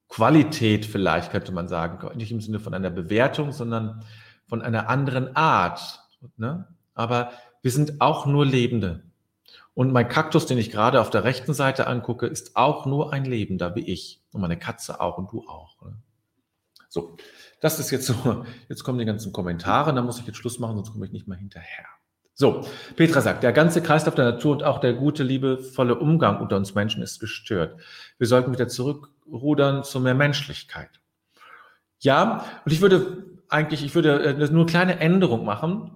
Qualität 0.08 0.86
vielleicht, 0.86 1.32
könnte 1.32 1.51
man 1.51 1.67
sagen, 1.67 2.15
nicht 2.17 2.32
im 2.32 2.39
Sinne 2.39 2.60
von 2.60 2.73
einer 2.73 2.91
Bewertung, 2.91 3.51
sondern 3.51 4.06
von 4.47 4.62
einer 4.62 4.88
anderen 4.88 5.36
Art. 5.36 5.99
Ne? 6.38 6.67
Aber 6.93 7.32
wir 7.62 7.71
sind 7.71 7.99
auch 8.01 8.25
nur 8.25 8.45
Lebende. 8.45 9.03
Und 9.73 9.91
mein 9.91 10.08
Kaktus, 10.08 10.45
den 10.45 10.60
ich 10.60 10.69
gerade 10.69 11.01
auf 11.01 11.10
der 11.10 11.23
rechten 11.23 11.53
Seite 11.53 11.88
angucke, 11.88 12.27
ist 12.27 12.56
auch 12.56 12.86
nur 12.86 13.12
ein 13.12 13.25
Lebender 13.25 13.75
wie 13.75 13.91
ich. 13.91 14.21
Und 14.32 14.41
meine 14.41 14.60
Katze 14.60 15.01
auch 15.01 15.17
und 15.17 15.32
du 15.32 15.47
auch. 15.47 15.82
Ne? 15.82 15.95
So, 16.89 17.17
das 17.60 17.79
ist 17.79 17.89
jetzt 17.89 18.06
so. 18.06 18.45
Jetzt 18.69 18.84
kommen 18.84 18.99
die 18.99 19.06
ganzen 19.06 19.34
Kommentare, 19.34 19.93
dann 19.93 20.06
muss 20.06 20.19
ich 20.19 20.27
jetzt 20.27 20.38
Schluss 20.38 20.60
machen, 20.60 20.75
sonst 20.75 20.91
komme 20.91 21.08
ich 21.08 21.12
nicht 21.12 21.27
mehr 21.27 21.38
hinterher. 21.38 21.88
So, 22.35 22.65
Petra 22.95 23.21
sagt, 23.21 23.43
der 23.43 23.53
ganze 23.53 23.83
Kreislauf 23.83 24.15
der 24.15 24.25
Natur 24.25 24.53
und 24.53 24.63
auch 24.63 24.79
der 24.79 24.93
gute, 24.93 25.21
liebevolle 25.21 25.95
Umgang 25.95 26.41
unter 26.41 26.57
uns 26.57 26.73
Menschen 26.73 27.03
ist 27.03 27.19
gestört. 27.19 27.79
Wir 28.17 28.25
sollten 28.25 28.51
wieder 28.51 28.67
zurückrudern 28.67 29.83
zu 29.83 29.99
mehr 29.99 30.15
Menschlichkeit. 30.15 30.89
Ja, 31.99 32.43
und 32.65 32.71
ich 32.71 32.81
würde 32.81 33.23
eigentlich, 33.49 33.85
ich 33.85 33.93
würde 33.93 34.23
äh, 34.23 34.33
nur 34.33 34.61
eine 34.61 34.65
kleine 34.65 34.99
Änderung 34.99 35.45
machen. 35.45 35.91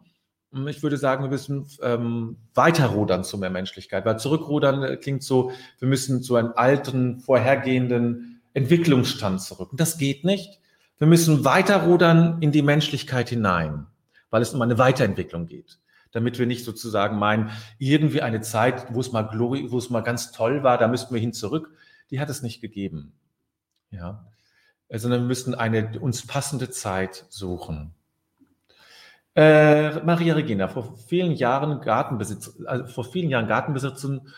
Ich 0.68 0.84
würde 0.84 0.98
sagen, 0.98 1.24
wir 1.24 1.32
müssen 1.32 1.68
ähm, 1.82 2.38
weiterrudern 2.54 3.24
zu 3.24 3.40
mehr 3.40 3.50
Menschlichkeit, 3.50 4.06
weil 4.06 4.20
zurückrudern 4.20 4.84
äh, 4.84 4.98
klingt 4.98 5.24
so, 5.24 5.52
wir 5.80 5.88
müssen 5.88 6.22
zu 6.22 6.36
einem 6.36 6.54
alten, 6.56 7.20
vorhergehenden 7.20 8.42
Entwicklungsstand 8.54 9.42
zurück. 9.42 9.72
Und 9.72 9.82
das 9.82 9.98
geht 9.98 10.24
nicht. 10.24 10.60
Wir 11.00 11.08
müssen 11.08 11.46
weiterrudern 11.46 12.38
in 12.42 12.52
die 12.52 12.62
Menschlichkeit 12.62 13.30
hinein, 13.30 13.88
weil 14.30 14.44
es 14.44 14.54
um 14.54 14.62
eine 14.62 14.78
Weiterentwicklung 14.78 15.48
geht 15.48 15.80
damit 16.18 16.40
wir 16.40 16.48
nicht 16.48 16.66
sozusagen 16.66 17.20
meinen, 17.20 17.52
irgendwie 17.78 18.24
eine 18.24 18.42
Zeit, 18.42 18.88
wo 18.92 19.00
es 19.02 19.12
mal 19.12 19.22
Glory, 19.22 19.72
wo 19.72 19.78
es 19.78 19.92
mal 19.92 20.02
ganz 20.02 20.32
toll 20.32 20.64
war, 20.64 20.80
da 20.80 20.88
müssten 20.88 21.14
wir 21.14 21.22
hin 21.22 21.32
zurück. 21.32 21.70
Die 22.10 22.20
hat 22.20 22.28
es 22.28 22.42
nicht 22.42 22.60
gegeben. 22.60 23.14
Ja. 23.92 24.26
Sondern 24.92 25.22
wir 25.22 25.28
müssten 25.28 25.54
eine 25.54 26.00
uns 26.00 26.26
passende 26.26 26.72
Zeit 26.72 27.28
suchen. 27.30 27.94
Äh, 29.36 30.00
Maria 30.04 30.34
Regina, 30.34 30.68
vor 30.68 30.98
vielen 30.98 31.34
Jahren 31.34 31.82
Gartenbesitz, 31.82 32.60
also 32.66 32.88
vor 32.88 33.04
vielen 33.04 33.30
Jahren 33.30 33.48
Gartenbesitzern 33.48 34.34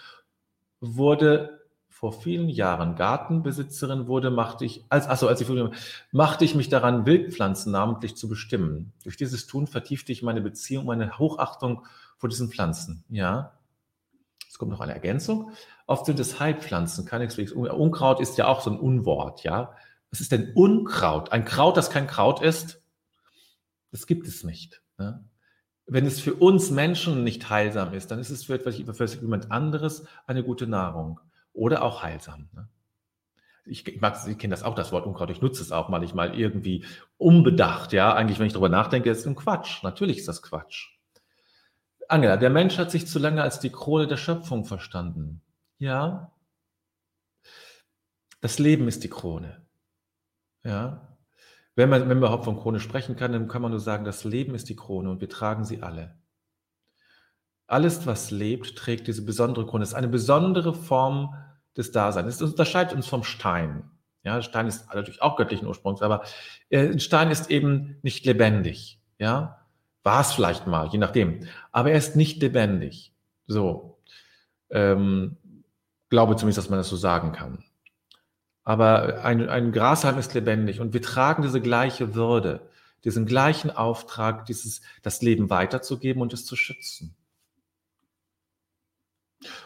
wurde 0.82 1.59
vor 2.00 2.14
vielen 2.14 2.48
Jahren 2.48 2.96
Gartenbesitzerin 2.96 4.08
wurde, 4.08 4.32
machte 4.32 4.64
ich, 4.64 4.86
als, 4.88 5.10
achso, 5.10 5.28
als 5.28 5.42
ich 5.42 5.50
machte 6.14 6.46
ich 6.46 6.56
mich 6.56 6.70
daran, 6.70 7.06
Wildpflanzen 7.06 7.74
namentlich 7.74 8.16
zu 8.16 8.30
bestimmen. 8.30 8.94
Durch 9.04 9.18
dieses 9.18 9.48
Tun 9.48 9.68
vertiefte 9.68 10.14
ich 10.14 10.24
meine 10.24 10.40
Beziehung, 10.40 10.86
meine 10.86 11.20
Hochachtung 11.20 11.86
vor 12.18 12.30
diesen 12.30 12.52
Pflanzen. 12.52 13.04
Ja. 13.10 13.52
Es 14.50 14.58
kommt 14.58 14.72
noch 14.72 14.80
eine 14.80 14.94
Ergänzung. 14.94 15.52
Oft 15.88 16.06
sind 16.06 16.22
es 16.22 16.40
Heilpflanzen, 16.40 17.04
keineswegs. 17.04 17.52
Unkraut 17.52 18.22
ist 18.22 18.38
ja 18.38 18.48
auch 18.48 18.62
so 18.62 18.72
ein 18.72 18.80
Unwort, 18.80 19.44
ja. 19.44 19.74
Was 20.10 20.22
ist 20.22 20.32
denn 20.32 20.54
Unkraut? 20.54 21.34
Ein 21.34 21.44
Kraut, 21.44 21.76
das 21.76 21.90
kein 21.90 22.08
Kraut 22.08 22.42
ist? 22.42 22.82
Das 23.92 24.08
gibt 24.08 24.26
es 24.26 24.46
nicht. 24.46 24.82
Ne? 24.98 25.26
Wenn 25.86 26.06
es 26.06 26.22
für 26.22 26.36
uns 26.36 26.72
Menschen 26.72 27.26
nicht 27.26 27.50
heilsam 27.50 27.94
ist, 27.94 28.10
dann 28.10 28.20
ist 28.20 28.30
es 28.30 28.46
für, 28.46 28.54
etwas, 28.54 28.78
für 28.78 29.22
jemand 29.22 29.52
anderes 29.52 30.06
eine 30.28 30.46
gute 30.46 30.66
Nahrung 30.66 31.20
oder 31.60 31.84
auch 31.84 32.02
heilsam. 32.02 32.50
Ne? 32.54 32.70
Ich, 33.66 33.86
ich, 33.86 34.02
mag, 34.02 34.18
ich 34.28 34.38
kenne 34.38 34.52
das 34.52 34.64
auch, 34.64 34.76
das 34.76 34.92
Wort 34.92 35.06
Unkraut. 35.06 35.30
Ich 35.30 35.42
nutze 35.42 35.62
es 35.62 35.72
auch 35.72 35.90
manchmal 35.90 36.40
irgendwie 36.40 36.86
unbedacht. 37.18 37.94
Ja, 37.94 38.14
eigentlich, 38.14 38.40
wenn 38.40 38.48
ich 38.48 38.54
darüber 38.54 38.70
nachdenke, 38.70 39.12
ist 39.12 39.20
es 39.20 39.28
ein 39.28 39.36
Quatsch. 39.36 39.84
Natürlich 39.84 40.18
ist 40.18 40.28
das 40.28 40.42
Quatsch. 40.42 40.88
Angela, 42.08 42.38
der 42.38 42.50
Mensch 42.50 42.78
hat 42.78 42.90
sich 42.90 43.06
zu 43.06 43.20
lange 43.20 43.44
als 43.44 43.60
die 43.60 43.72
Krone 43.72 44.08
der 44.08 44.18
Schöpfung 44.18 44.66
verstanden. 44.66 45.42
Ja. 45.78 46.32
Das 48.42 48.58
Leben 48.58 48.88
ist 48.88 49.04
die 49.04 49.10
Krone. 49.10 49.68
Ja. 50.64 51.18
Wenn 51.76 51.90
man, 51.90 52.02
wenn 52.02 52.08
man 52.08 52.18
überhaupt 52.20 52.46
von 52.46 52.58
Krone 52.58 52.80
sprechen 52.80 53.16
kann, 53.16 53.34
dann 53.34 53.48
kann 53.48 53.62
man 53.62 53.72
nur 53.72 53.80
sagen, 53.80 54.06
das 54.06 54.24
Leben 54.24 54.56
ist 54.56 54.70
die 54.70 54.76
Krone 54.76 55.10
und 55.10 55.22
wir 55.22 55.30
tragen 55.30 55.66
sie 55.66 55.84
alle. 55.84 56.18
Alles, 57.68 58.08
was 58.08 58.32
lebt, 58.32 58.76
trägt 58.76 59.08
diese 59.08 59.24
besondere 59.24 59.68
Krone. 59.68 59.84
Es 59.84 59.90
ist 59.90 59.96
eine 59.96 60.08
besondere 60.08 60.74
Form 60.74 61.36
des 61.80 61.92
Daseins. 61.92 62.36
Es 62.36 62.42
unterscheidet 62.42 62.94
uns 62.94 63.08
vom 63.08 63.24
Stein. 63.24 63.90
Ja, 64.24 64.42
Stein 64.42 64.68
ist 64.68 64.94
natürlich 64.94 65.22
auch 65.22 65.38
göttlichen 65.38 65.68
Ursprungs, 65.68 66.02
aber 66.02 66.24
äh, 66.70 66.88
ein 66.90 67.00
Stein 67.00 67.32
ist 67.32 67.50
eben 67.50 67.98
nicht 68.04 68.26
lebendig. 68.26 69.00
Ja, 69.18 69.66
war 70.04 70.22
es 70.22 70.34
vielleicht 70.34 70.68
mal, 70.68 70.90
je 70.90 70.98
nachdem. 70.98 71.48
Aber 71.72 71.92
er 71.92 71.98
ist 71.98 72.16
nicht 72.16 72.42
lebendig. 72.42 73.14
So, 73.48 73.98
ähm, 74.70 75.38
glaube 76.10 76.36
zumindest, 76.36 76.58
dass 76.58 76.70
man 76.70 76.80
das 76.80 76.90
so 76.90 76.98
sagen 76.98 77.32
kann. 77.32 77.64
Aber 78.64 79.24
ein, 79.24 79.50
ein 79.50 79.72
Grashalm 79.72 80.20
ist 80.20 80.34
lebendig 80.34 80.80
und 80.80 80.94
wir 80.94 81.02
tragen 81.02 81.42
diese 81.42 81.62
gleiche 81.62 82.14
Würde, 82.14 82.70
diesen 83.04 83.26
gleichen 83.26 83.72
Auftrag, 83.72 84.46
dieses, 84.46 84.82
das 85.02 85.22
Leben 85.22 85.50
weiterzugeben 85.50 86.22
und 86.22 86.34
es 86.34 86.46
zu 86.46 86.56
schützen. 86.56 87.16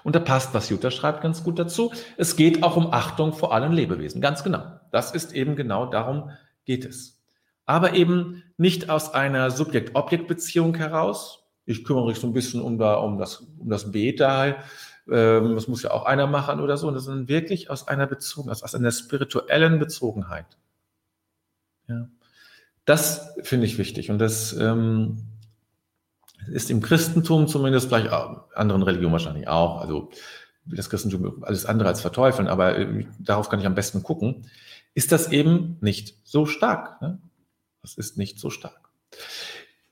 Und 0.04 0.16
da 0.16 0.20
passt, 0.20 0.54
was 0.54 0.70
Jutta 0.70 0.92
schreibt, 0.92 1.22
ganz 1.22 1.44
gut 1.44 1.58
dazu. 1.58 1.92
Es 2.18 2.36
geht 2.36 2.64
auch 2.64 2.76
um 2.76 2.94
Achtung 2.94 3.34
vor 3.34 3.54
allen 3.54 3.72
Lebewesen. 3.72 4.22
Ganz 4.22 4.44
genau. 4.44 4.80
Das 4.92 5.12
ist 5.12 5.34
eben 5.34 5.56
genau 5.56 5.86
darum 5.88 6.30
geht 6.66 6.86
es. 6.86 7.22
Aber 7.66 7.94
eben 7.94 8.44
nicht 8.58 8.90
aus 8.90 9.14
einer 9.14 9.50
Subjekt-Objekt-Beziehung 9.52 10.76
heraus. 10.76 11.46
Ich 11.66 11.84
kümmere 11.86 12.08
mich 12.08 12.20
so 12.20 12.28
ein 12.28 12.34
bisschen 12.34 12.62
um, 12.62 12.78
da, 12.78 12.96
um, 12.96 13.18
das, 13.18 13.38
um 13.38 13.70
das 13.70 13.92
Beta. 13.92 14.58
Ähm, 15.10 15.56
das 15.56 15.68
muss 15.68 15.82
ja 15.82 15.92
auch 15.92 16.06
einer 16.06 16.28
machen 16.28 16.60
oder 16.60 16.78
so. 16.78 16.96
Sondern 17.00 17.28
wirklich 17.28 17.70
aus 17.70 17.88
einer 17.88 18.06
Bezogen, 18.06 18.50
aus, 18.50 18.64
aus 18.64 18.76
einer 18.76 18.92
spirituellen 18.92 19.80
Bezogenheit. 19.80 20.58
Ja. 21.88 22.08
Das 22.86 23.34
finde 23.44 23.66
ich 23.66 23.78
wichtig. 23.78 24.12
Und 24.12 24.20
das, 24.20 24.54
ähm, 24.54 25.33
ist 26.52 26.70
im 26.72 26.82
Christentum 26.82 27.48
zumindest, 27.48 27.88
vielleicht 27.88 28.12
anderen 28.12 28.84
Religionen 28.84 29.14
wahrscheinlich 29.14 29.48
auch, 29.48 29.82
also 29.82 30.10
das 30.66 30.90
Christentum 30.90 31.44
alles 31.44 31.66
andere 31.66 31.90
als 31.90 32.02
verteufeln, 32.02 32.48
aber 32.48 32.78
äh, 32.78 33.06
darauf 33.20 33.50
kann 33.50 33.60
ich 33.60 33.66
am 33.66 33.76
besten 33.76 34.04
gucken, 34.04 34.48
ist 34.94 35.12
das 35.12 35.32
eben 35.32 35.78
nicht 35.82 36.16
so 36.24 36.46
stark. 36.46 37.02
Ne? 37.02 37.20
Das 37.82 37.96
ist 37.96 38.18
nicht 38.18 38.40
so 38.40 38.50
stark. 38.50 38.90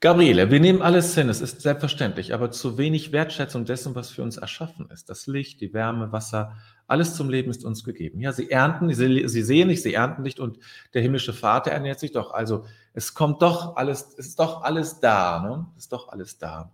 Gabriele, 0.02 0.50
wir 0.50 0.60
nehmen 0.60 0.82
alles 0.82 1.14
hin, 1.14 1.30
es 1.30 1.42
ist 1.42 1.62
selbstverständlich, 1.62 2.34
aber 2.34 2.50
zu 2.50 2.80
wenig 2.80 3.12
Wertschätzung 3.12 3.66
dessen, 3.66 3.94
was 3.94 4.10
für 4.10 4.24
uns 4.24 4.36
erschaffen 4.36 4.90
ist. 4.90 5.12
Das 5.12 5.28
Licht, 5.28 5.62
die 5.62 5.76
Wärme, 5.76 6.12
Wasser, 6.12 6.58
alles 6.88 7.16
zum 7.16 7.30
Leben 7.30 7.52
ist 7.52 7.64
uns 7.64 7.84
gegeben. 7.84 8.20
Ja, 8.20 8.34
sie 8.34 8.50
ernten, 8.50 8.92
sie, 8.92 9.28
sie 9.28 9.44
sehen 9.44 9.68
nicht, 9.68 9.84
sie 9.84 9.94
ernten 9.94 10.24
nicht 10.24 10.40
und 10.40 10.58
der 10.96 11.04
himmlische 11.04 11.34
Vater 11.34 11.70
ernährt 11.70 12.00
sich 12.00 12.12
doch. 12.12 12.34
Also 12.34 12.66
es 12.94 13.14
kommt 13.14 13.44
doch 13.44 13.76
alles, 13.76 14.16
es 14.18 14.30
ist 14.30 14.40
doch 14.40 14.64
alles 14.64 15.00
da, 15.00 15.40
ne? 15.40 15.68
Es 15.78 15.84
ist 15.84 15.94
doch 15.94 16.10
alles 16.10 16.40
da. 16.40 16.72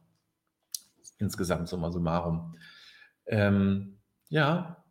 Insgesamt 1.18 1.68
summa 1.68 1.92
summarum. 1.92 2.56
Ähm, 3.26 3.98
ja, 4.30 4.86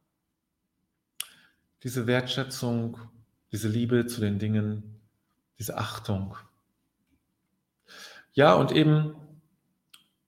diese 1.85 2.07
Wertschätzung, 2.07 2.99
diese 3.51 3.69
Liebe 3.69 4.05
zu 4.05 4.21
den 4.21 4.39
Dingen, 4.39 5.01
diese 5.59 5.79
Achtung, 5.79 6.37
ja, 8.37 8.53
und 8.53 8.71
eben 8.71 9.15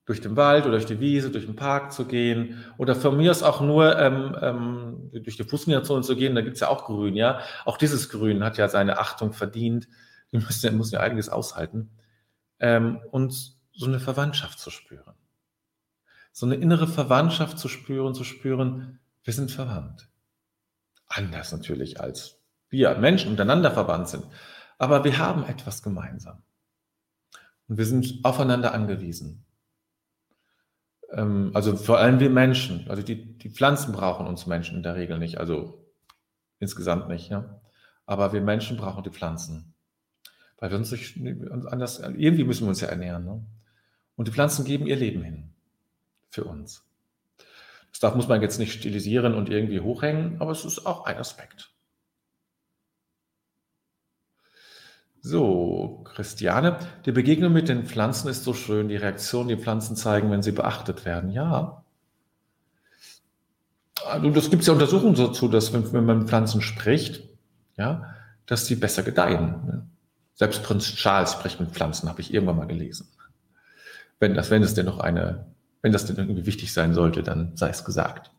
durch 0.07 0.23
den 0.23 0.35
Wald 0.35 0.65
oder 0.65 0.73
durch 0.73 0.87
die 0.87 1.01
Wiese, 1.01 1.31
durch 1.31 1.45
den 1.45 1.57
Park 1.57 1.93
zu 1.93 2.07
gehen 2.07 2.65
oder 2.79 2.97
von 2.97 3.15
mir 3.19 3.31
aus 3.31 3.43
auch 3.43 3.61
nur 3.61 3.99
ähm, 3.99 4.35
ähm, 4.41 5.11
durch 5.13 5.37
die 5.37 5.45
Fußgängerzone 5.45 6.03
zu 6.03 6.17
gehen, 6.17 6.35
da 6.35 6.41
gibt 6.41 6.55
es 6.55 6.61
ja 6.61 6.69
auch 6.69 6.87
Grün, 6.87 7.15
ja. 7.15 7.41
Auch 7.67 7.77
dieses 7.77 8.09
Grün 8.09 8.43
hat 8.43 8.57
ja 8.57 8.69
seine 8.71 8.99
Achtung 8.99 9.35
verdient. 9.35 9.89
Die 10.33 10.39
müssen 10.39 10.65
ja, 10.65 10.73
müssen 10.73 10.95
ja 10.95 11.01
einiges 11.01 11.29
aushalten. 11.29 11.91
Ähm, 12.59 13.01
und 13.11 13.35
so 13.75 13.87
eine 13.87 14.01
Verwandtschaft 14.01 14.59
zu 14.59 14.71
spüren. 14.71 15.15
So 16.33 16.47
eine 16.47 16.55
innere 16.55 16.87
Verwandtschaft 16.89 17.59
zu 17.59 17.69
spüren, 17.69 18.15
zu 18.15 18.25
spüren, 18.25 19.01
wir 19.23 19.35
sind 19.35 19.51
verwandt. 19.51 20.09
Anders 21.09 21.53
natürlich 21.53 22.01
als 22.01 22.41
wir 22.71 22.97
Menschen 22.97 23.31
untereinander 23.31 23.71
verwandt 23.71 24.09
sind. 24.09 24.25
Aber 24.79 25.05
wir 25.05 25.19
haben 25.19 25.45
etwas 25.45 25.83
gemeinsam. 25.83 26.43
Und 27.69 27.79
wir 27.79 27.87
sind 27.87 28.25
aufeinander 28.25 28.75
angewiesen. 28.75 29.45
Ähm, 31.13 31.51
also 31.55 31.77
vor 31.77 31.99
allem 31.99 32.21
wir 32.21 32.31
Menschen. 32.31 32.89
Also 32.89 33.03
die, 33.03 33.39
die 33.39 33.51
Pflanzen 33.51 33.93
brauchen 33.93 34.27
uns 34.27 34.47
Menschen 34.47 34.77
in 34.77 34.83
der 34.83 34.97
Regel 34.97 35.19
nicht. 35.19 35.39
Also 35.39 35.87
insgesamt 36.59 37.09
nicht. 37.09 37.29
Ja? 37.31 37.61
Aber 38.07 38.33
wir 38.33 38.41
Menschen 38.41 38.77
brauchen 38.77 39.05
die 39.05 39.11
Pflanzen. 39.11 39.75
Weil 40.59 40.71
wir 40.71 40.79
uns 40.79 40.91
nicht 40.91 41.21
anders, 41.69 42.01
irgendwie 42.01 42.45
müssen 42.45 42.65
wir 42.65 42.71
uns 42.71 42.81
ja 42.81 42.89
ernähren. 42.89 43.25
Ne? 43.25 43.47
Und 44.17 44.27
die 44.27 44.33
Pflanzen 44.33 44.65
geben 44.65 44.87
ihr 44.87 44.97
Leben 44.97 45.23
hin. 45.23 45.55
Für 46.31 46.45
uns. 46.45 46.85
Das 48.01 48.15
muss 48.15 48.29
man 48.29 48.43
jetzt 48.43 48.59
nicht 48.59 48.73
stilisieren 48.73 49.35
und 49.35 49.49
irgendwie 49.49 49.81
hochhängen, 49.81 50.41
aber 50.41 50.53
es 50.53 50.65
ist 50.65 50.87
auch 50.87 51.05
ein 51.05 51.17
Aspekt. 51.17 51.71
So, 55.21 56.05
Christiane, 56.05 56.79
die 57.05 57.13
Begegnung 57.13 57.53
mit 57.53 57.69
den 57.69 57.85
Pflanzen 57.85 58.29
ist 58.29 58.45
so 58.45 58.55
schön, 58.55 58.89
die 58.89 58.97
Reaktion, 58.97 59.49
die 59.49 59.57
Pflanzen 59.57 59.97
zeigen, 59.97 60.31
wenn 60.31 60.43
sie 60.43 60.53
beachtet 60.53 61.05
werden. 61.05 61.31
Ja. 61.31 61.83
Also 64.07 64.31
das 64.31 64.51
gibt 64.51 64.63
es 64.63 64.69
ja 64.69 64.75
Untersuchungen 64.75 65.15
dazu, 65.15 65.49
dass 65.49 65.73
wenn, 65.73 65.93
wenn, 65.93 66.05
man 66.05 66.21
mit 66.21 66.29
Pflanzen 66.29 66.61
spricht, 66.61 67.25
ja, 67.77 68.15
dass 68.47 68.67
sie 68.67 68.77
besser 68.77 69.03
gedeihen. 69.03 69.67
Ne? 69.67 69.87
Selbst 70.35 70.63
Prinz 70.63 70.95
Charles 70.95 71.33
spricht 71.33 71.59
mit 71.59 71.71
Pflanzen, 71.71 72.09
habe 72.09 72.21
ich 72.21 72.33
irgendwann 72.33 72.57
mal 72.57 72.67
gelesen. 72.67 73.09
Wenn 74.21 74.35
das, 74.35 74.51
wenn 74.51 74.63
es 74.63 74.75
denn 74.75 74.87
noch 74.87 75.01
eine, 75.01 75.47
wenn 75.83 75.93
das 75.93 76.07
denn 76.07 76.17
irgendwie 76.17 76.47
wichtig 76.47 76.73
sein 76.73 76.95
sollte, 76.95 77.23
dann 77.23 77.57
sei 77.57 77.71
es 77.71 77.85
gesagt. 77.85 78.31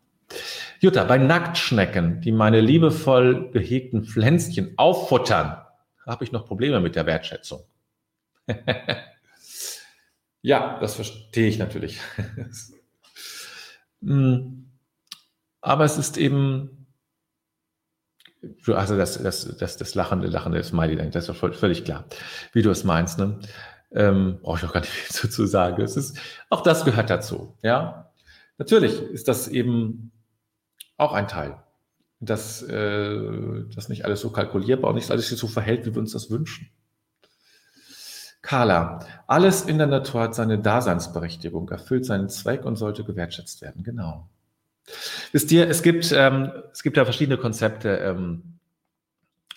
Jutta, 0.80 1.04
bei 1.04 1.18
Nacktschnecken, 1.18 2.22
die 2.22 2.32
meine 2.32 2.62
liebevoll 2.62 3.52
gehegten 3.52 4.06
Pflänzchen 4.06 4.74
auffuttern, 4.78 5.58
habe 6.06 6.24
ich 6.24 6.32
noch 6.32 6.46
Probleme 6.46 6.80
mit 6.80 6.96
der 6.96 7.06
Wertschätzung. 7.06 7.64
ja, 10.42 10.80
das 10.80 10.96
verstehe 10.96 11.48
ich 11.48 11.58
natürlich. 11.58 12.00
Hm. 14.02 14.66
Aber 15.62 15.84
es 15.84 15.98
ist 15.98 16.18
eben, 16.18 16.88
also 18.68 18.98
das, 18.98 19.22
das, 19.22 19.58
das, 19.58 19.76
das 19.76 19.96
lachende, 19.96 20.28
lachende 20.28 20.64
Smiley, 20.64 21.10
das 21.10 21.28
ist 21.28 21.38
völlig 21.38 21.84
klar, 21.84 22.06
wie 22.54 22.62
du 22.62 22.70
es 22.70 22.86
meinst. 22.86 23.20
Ne? 23.20 23.40
Ähm, 23.92 24.40
brauche 24.42 24.60
ich 24.60 24.66
auch 24.66 24.74
gar 24.74 24.80
nicht 24.80 24.90
viel 24.94 25.14
zu, 25.14 25.30
zu 25.30 25.46
sagen. 25.46 25.82
Es 25.82 25.98
ist, 25.98 26.18
auch 26.50 26.62
das 26.62 26.86
gehört 26.86 27.10
dazu. 27.10 27.58
Ja, 27.62 28.14
natürlich 28.58 29.02
ist 29.02 29.28
das 29.28 29.50
eben 29.50 30.14
auch 30.96 31.12
ein 31.12 31.28
Teil 31.28 31.62
dass 32.20 32.62
äh, 32.64 33.64
das 33.74 33.90
nicht 33.90 34.06
alles 34.06 34.22
so 34.22 34.30
kalkulierbar 34.30 34.90
und 34.90 34.96
nicht 34.96 35.12
alles 35.12 35.30
so 35.30 35.48
verhält, 35.48 35.86
wie 35.86 35.94
wir 35.94 36.02
uns 36.02 36.14
das 36.14 36.30
wünschen. 36.30 36.70
Carla, 38.42 39.06
alles 39.28 39.64
in 39.64 39.78
der 39.78 39.88
Natur 39.88 40.22
hat 40.22 40.36
seine 40.36 40.60
Daseinsberechtigung, 40.60 41.70
erfüllt 41.70 42.06
seinen 42.06 42.30
Zweck 42.30 42.66
und 42.66 42.78
sollte 42.78 43.04
gewertschätzt 43.04 43.62
werden. 43.62 43.84
Genau. 43.84 44.30
Wisst 45.32 45.52
ihr, 45.52 45.70
es 45.70 45.84
gibt, 45.84 46.12
ähm, 46.12 46.52
es 46.72 46.82
gibt 46.82 46.98
ja 46.98 47.04
verschiedene 47.04 47.38
Konzepte, 47.38 47.98
ähm, 47.98 48.60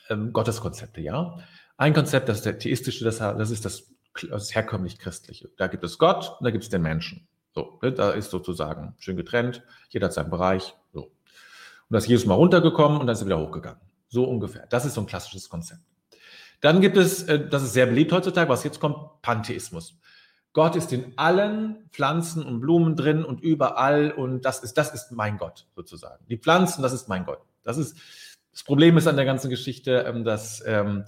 ähm, 0.08 0.32
Gotteskonzepte, 0.32 1.00
ja. 1.00 1.38
Ein 1.76 1.94
Konzept, 1.94 2.28
das 2.28 2.38
ist 2.38 2.46
der 2.46 2.58
theistische, 2.58 3.04
das, 3.04 3.18
das 3.18 3.50
ist 3.50 3.64
das, 3.64 3.90
das 4.28 4.54
herkömmlich 4.54 4.98
christliche. 4.98 5.48
Da 5.56 5.68
gibt 5.68 5.84
es 5.84 5.98
Gott 5.98 6.36
und 6.38 6.44
da 6.44 6.50
gibt 6.50 6.64
es 6.64 6.70
den 6.70 6.82
Menschen. 6.82 7.26
So, 7.54 7.78
ne, 7.82 7.92
da 7.92 8.10
ist 8.10 8.30
sozusagen 8.30 8.94
schön 8.98 9.16
getrennt, 9.16 9.62
jeder 9.90 10.06
hat 10.06 10.12
seinen 10.12 10.30
Bereich. 10.30 10.74
Und 11.92 11.96
da 11.96 11.98
ist 11.98 12.08
Jesus 12.08 12.24
mal 12.24 12.36
runtergekommen 12.36 12.98
und 12.98 13.06
dann 13.06 13.12
ist 13.12 13.20
er 13.20 13.26
wieder 13.26 13.38
hochgegangen. 13.38 13.78
So 14.08 14.24
ungefähr. 14.24 14.66
Das 14.70 14.86
ist 14.86 14.94
so 14.94 15.02
ein 15.02 15.06
klassisches 15.06 15.50
Konzept. 15.50 15.82
Dann 16.62 16.80
gibt 16.80 16.96
es, 16.96 17.24
äh, 17.24 17.46
das 17.46 17.62
ist 17.62 17.74
sehr 17.74 17.84
beliebt 17.84 18.12
heutzutage, 18.12 18.48
was 18.48 18.64
jetzt 18.64 18.80
kommt, 18.80 19.20
Pantheismus. 19.20 19.98
Gott 20.54 20.74
ist 20.74 20.90
in 20.94 21.12
allen 21.18 21.90
Pflanzen 21.92 22.46
und 22.46 22.62
Blumen 22.62 22.96
drin 22.96 23.26
und 23.26 23.42
überall 23.42 24.10
und 24.10 24.40
das 24.46 24.60
ist, 24.60 24.78
das 24.78 24.94
ist 24.94 25.12
mein 25.12 25.36
Gott 25.36 25.66
sozusagen. 25.76 26.24
Die 26.30 26.38
Pflanzen, 26.38 26.80
das 26.80 26.94
ist 26.94 27.10
mein 27.10 27.26
Gott. 27.26 27.40
Das 27.62 27.76
ist, 27.76 27.98
das 28.52 28.64
Problem 28.64 28.96
ist 28.96 29.06
an 29.06 29.16
der 29.16 29.26
ganzen 29.26 29.50
Geschichte, 29.50 30.06
ähm, 30.08 30.24
dass, 30.24 30.64
ähm, 30.64 31.04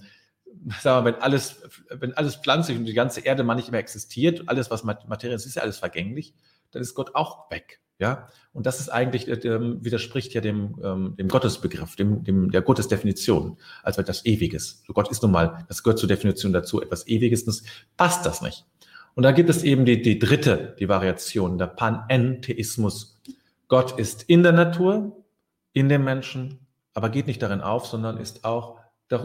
sagen 0.81 1.03
wir, 1.03 1.13
wenn 1.13 1.19
alles, 1.19 1.63
wenn 1.89 2.13
alles 2.13 2.35
pflanzlich 2.35 2.77
und 2.77 2.85
die 2.85 2.93
ganze 2.93 3.21
Erde 3.21 3.43
mal 3.43 3.55
nicht 3.55 3.71
mehr 3.71 3.79
existiert, 3.79 4.43
alles, 4.45 4.69
was 4.69 4.83
Materie 4.83 5.35
ist, 5.35 5.47
ist 5.47 5.55
ja 5.55 5.63
alles 5.63 5.79
vergänglich, 5.79 6.35
dann 6.75 6.81
ist 6.81 6.93
Gott 6.93 7.15
auch 7.15 7.49
weg. 7.49 7.81
Ja, 7.97 8.27
und 8.51 8.65
das 8.65 8.81
ist 8.81 8.89
eigentlich, 8.89 9.29
äh, 9.29 9.83
widerspricht 9.83 10.33
ja 10.33 10.41
dem, 10.41 10.75
ähm, 10.83 11.15
dem 11.17 11.29
Gottesbegriff, 11.29 11.95
dem, 11.95 12.25
dem, 12.25 12.51
der 12.51 12.61
Gottesdefinition, 12.61 13.57
also 13.83 14.01
etwas 14.01 14.25
Ewiges. 14.25 14.83
So 14.85 14.91
Gott 14.91 15.09
ist 15.09 15.23
nun 15.23 15.31
mal, 15.31 15.65
das 15.69 15.81
gehört 15.81 15.99
zur 15.99 16.09
Definition 16.09 16.51
dazu, 16.51 16.81
etwas 16.81 17.07
Ewiges, 17.07 17.45
das 17.45 17.63
passt 17.95 18.25
das 18.25 18.41
nicht. 18.41 18.65
Und 19.13 19.23
da 19.23 19.31
gibt 19.31 19.49
es 19.49 19.63
eben 19.63 19.85
die, 19.85 20.01
die 20.01 20.19
dritte, 20.19 20.75
die 20.77 20.89
Variation, 20.89 21.57
der 21.57 21.67
Panentheismus. 21.67 23.21
Gott 23.69 23.97
ist 23.97 24.23
in 24.23 24.43
der 24.43 24.51
Natur, 24.51 25.23
in 25.71 25.87
dem 25.87 26.03
Menschen, 26.03 26.67
aber 26.93 27.09
geht 27.09 27.27
nicht 27.27 27.41
darin 27.41 27.61
auf, 27.61 27.85
sondern 27.85 28.17
ist 28.17 28.43
auch, 28.43 28.81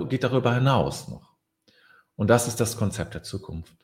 geht 0.09 0.23
darüber 0.23 0.55
hinaus 0.55 1.09
noch. 1.09 1.35
Und 2.15 2.31
das 2.31 2.47
ist 2.47 2.61
das 2.61 2.77
Konzept 2.77 3.15
der 3.15 3.25
Zukunft. 3.25 3.75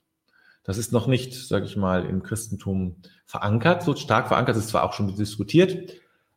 Das 0.66 0.78
ist 0.78 0.90
noch 0.90 1.06
nicht, 1.06 1.32
sage 1.32 1.64
ich 1.64 1.76
mal, 1.76 2.04
im 2.04 2.24
Christentum 2.24 2.96
verankert, 3.24 3.84
so 3.84 3.94
stark 3.94 4.26
verankert, 4.26 4.56
ist 4.56 4.70
zwar 4.70 4.82
auch 4.82 4.94
schon 4.94 5.14
diskutiert, 5.14 5.92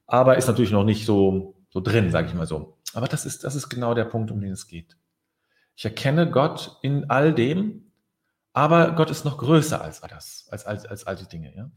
aber 0.06 0.38
ist 0.38 0.46
natürlich 0.46 0.70
noch 0.70 0.84
nicht 0.84 1.04
so, 1.04 1.56
so 1.72 1.82
drin, 1.82 2.12
sage 2.12 2.28
ich 2.28 2.36
mal 2.36 2.46
so. 2.46 2.78
Aber 2.94 3.08
das 3.08 3.26
ist, 3.26 3.44
das 3.44 3.56
ist 3.56 3.70
genau 3.70 3.96
der 3.96 4.06
Punkt, 4.06 4.30
um 4.30 4.40
den 4.40 4.52
es 4.52 4.68
geht. 4.68 4.98
Ich 5.76 5.84
erkenne 5.84 6.30
Gott 6.30 6.78
in 6.84 7.10
all 7.10 7.34
dem, 7.34 7.92
aber 8.54 8.92
Gott 8.92 9.10
ist 9.10 9.26
noch 9.26 9.40
größer 9.40 9.82
als 9.82 10.02
das, 10.02 10.48
als, 10.52 10.64
als, 10.64 10.86
als 10.86 11.08
all 11.08 11.16
die 11.16 11.28
Dinge. 11.28 11.56
Ja? 11.56 11.72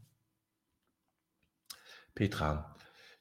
Petra. 2.13 2.75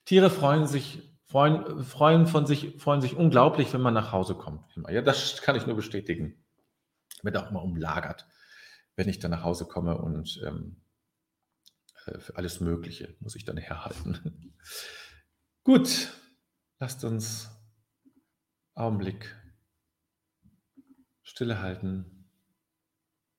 Tiere 0.05 0.29
freuen 0.29 0.67
sich, 0.67 1.11
freuen, 1.25 1.83
freuen, 1.85 2.27
von 2.27 2.45
sich, 2.45 2.75
freuen 2.83 3.01
sich 3.01 3.17
unglaublich, 3.17 3.73
wenn 3.73 3.81
man 3.81 3.95
nach 3.95 4.13
Hause 4.13 4.35
kommt. 4.35 4.63
Ja, 4.91 5.01
das 5.01 5.41
kann 5.41 5.57
ich 5.57 5.67
nur 5.67 5.77
bestätigen. 5.77 6.35
Wird 7.23 7.39
auch 7.39 7.51
immer 7.51 7.63
umlagert 7.63 8.27
wenn 8.97 9.09
ich 9.09 9.19
dann 9.19 9.31
nach 9.31 9.45
Hause 9.45 9.67
komme 9.67 9.99
und 9.99 10.41
ähm, 10.47 10.83
äh, 12.07 12.19
für 12.19 12.37
alles 12.37 12.61
Mögliche 12.61 13.17
muss 13.21 13.37
ich 13.37 13.45
dann 13.45 13.57
herhalten. 13.57 14.55
Gut, 15.65 16.13
lasst 16.79 17.05
uns 17.05 17.51
Augenblick 18.75 19.37
Stille 21.23 21.61
halten, 21.61 22.29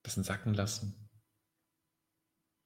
bisschen 0.03 0.23
sacken 0.23 0.53
lassen. 0.53 1.09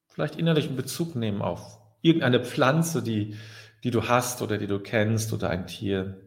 Vielleicht 0.07 0.35
innerlichen 0.35 0.75
Bezug 0.75 1.15
nehmen 1.15 1.41
auf 1.41 1.79
irgendeine 2.01 2.43
Pflanze, 2.43 3.03
die, 3.03 3.35
die 3.83 3.91
du 3.91 4.07
hast 4.07 4.41
oder 4.41 4.57
die 4.57 4.67
du 4.67 4.79
kennst 4.79 5.33
oder 5.33 5.49
ein 5.49 5.67
Tier. 5.67 6.26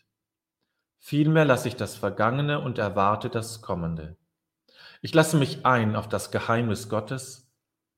Vielmehr 1.03 1.45
lasse 1.45 1.67
ich 1.67 1.75
das 1.75 1.95
Vergangene 1.95 2.59
und 2.59 2.77
erwarte 2.77 3.29
das 3.31 3.63
Kommende. 3.63 4.17
Ich 5.01 5.15
lasse 5.15 5.35
mich 5.35 5.65
ein 5.65 5.95
auf 5.95 6.07
das 6.07 6.29
Geheimnis 6.29 6.89
Gottes, 6.89 7.51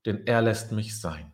denn 0.06 0.26
er 0.26 0.42
lässt 0.42 0.72
mich 0.72 1.00
sein. 1.00 1.34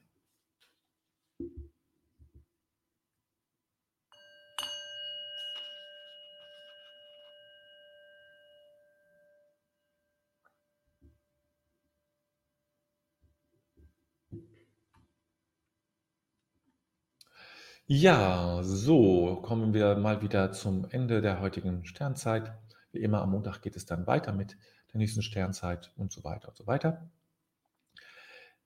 Ja, 17.92 18.62
so 18.62 19.38
kommen 19.42 19.74
wir 19.74 19.96
mal 19.96 20.22
wieder 20.22 20.52
zum 20.52 20.86
Ende 20.92 21.22
der 21.22 21.40
heutigen 21.40 21.86
Sternzeit. 21.86 22.54
Wie 22.92 23.00
immer 23.00 23.20
am 23.24 23.32
Montag 23.32 23.64
geht 23.64 23.76
es 23.76 23.88
dann 23.88 24.06
weiter 24.06 24.32
mit 24.32 24.58
der 24.94 25.00
nächsten 25.00 25.24
Sternzeit 25.24 25.92
und 25.98 26.12
so 26.12 26.24
weiter 26.24 26.50
und 26.50 26.56
so 26.56 26.68
weiter. 26.68 27.10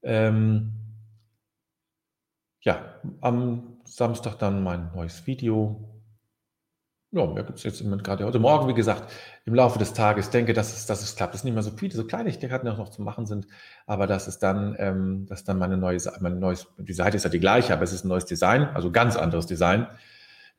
Ähm, 0.01 0.73
ja, 2.59 2.99
am 3.21 3.77
Samstag 3.85 4.39
dann 4.39 4.61
mein 4.61 4.91
neues 4.93 5.25
Video 5.25 5.92
ja, 7.13 7.27
mehr 7.27 7.43
gibt 7.43 7.59
es 7.59 7.63
jetzt 7.63 7.79
im 7.79 7.87
Moment 7.87 8.03
gerade 8.03 8.25
heute 8.25 8.39
Morgen, 8.39 8.67
wie 8.67 8.73
gesagt, 8.73 9.11
im 9.45 9.53
Laufe 9.53 9.77
des 9.77 9.93
Tages. 9.93 10.31
denke, 10.31 10.53
dass 10.53 10.75
es, 10.75 10.87
dass 10.87 11.03
es 11.03 11.15
klappt. 11.15 11.35
Es 11.35 11.41
sind 11.41 11.45
nicht 11.45 11.53
mehr 11.53 11.61
so 11.61 11.77
viele, 11.77 11.93
so 11.93 12.05
Kleinigkeiten 12.05 12.65
noch 12.65 12.89
zu 12.89 13.03
machen 13.03 13.27
sind, 13.27 13.45
aber 13.85 14.07
dass 14.07 14.27
es 14.27 14.39
dann, 14.39 14.75
ähm, 14.79 15.27
dass 15.27 15.43
dann 15.43 15.59
meine 15.59 15.77
neue, 15.77 15.99
mein 16.21 16.39
neues, 16.39 16.67
die 16.77 16.93
Seite 16.93 17.17
ist 17.17 17.23
ja 17.23 17.29
die 17.29 17.39
gleiche, 17.39 17.71
aber 17.71 17.83
es 17.83 17.93
ist 17.93 18.03
ein 18.03 18.07
neues 18.07 18.25
Design, 18.25 18.63
also 18.73 18.91
ganz 18.91 19.15
anderes 19.15 19.45
Design. 19.45 19.85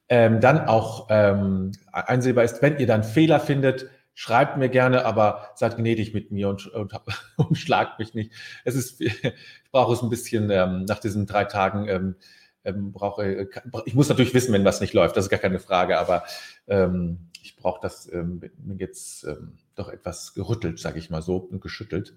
Ähm, 0.08 0.40
dann 0.40 0.60
auch 0.68 1.08
ähm, 1.10 1.72
einsehbar 1.90 2.44
ist, 2.44 2.62
wenn 2.62 2.78
ihr 2.78 2.86
dann 2.86 3.02
Fehler 3.02 3.40
findet, 3.40 3.86
schreibt 4.14 4.56
mir 4.56 4.68
gerne, 4.68 5.04
aber 5.06 5.50
seid 5.56 5.76
gnädig 5.76 6.14
mit 6.14 6.30
mir 6.30 6.48
und, 6.50 6.68
und, 6.68 6.92
und 7.36 7.58
schlagt 7.58 7.98
mich 7.98 8.14
nicht. 8.14 8.32
Es 8.64 8.76
ist, 8.76 9.00
ich 9.00 9.34
brauche 9.72 9.92
es 9.92 10.02
ein 10.02 10.08
bisschen 10.10 10.50
ähm, 10.50 10.84
nach 10.84 11.00
diesen 11.00 11.26
drei 11.26 11.46
Tagen. 11.46 11.88
Ähm, 11.88 12.14
ähm, 12.64 12.92
brauche, 12.92 13.24
äh, 13.24 13.48
ich 13.84 13.94
muss 13.94 14.08
natürlich 14.08 14.34
wissen, 14.34 14.52
wenn 14.52 14.64
was 14.64 14.80
nicht 14.80 14.94
läuft, 14.94 15.16
das 15.16 15.26
ist 15.26 15.30
gar 15.30 15.40
keine 15.40 15.60
Frage, 15.60 15.98
aber 15.98 16.24
ähm, 16.66 17.30
ich 17.42 17.56
brauche 17.56 17.80
das 17.82 18.10
ähm, 18.12 18.40
jetzt 18.78 19.24
ähm, 19.24 19.58
doch 19.74 19.88
etwas 19.88 20.34
gerüttelt, 20.34 20.78
sage 20.78 20.98
ich 20.98 21.10
mal 21.10 21.22
so, 21.22 21.36
und 21.36 21.60
geschüttelt. 21.60 22.16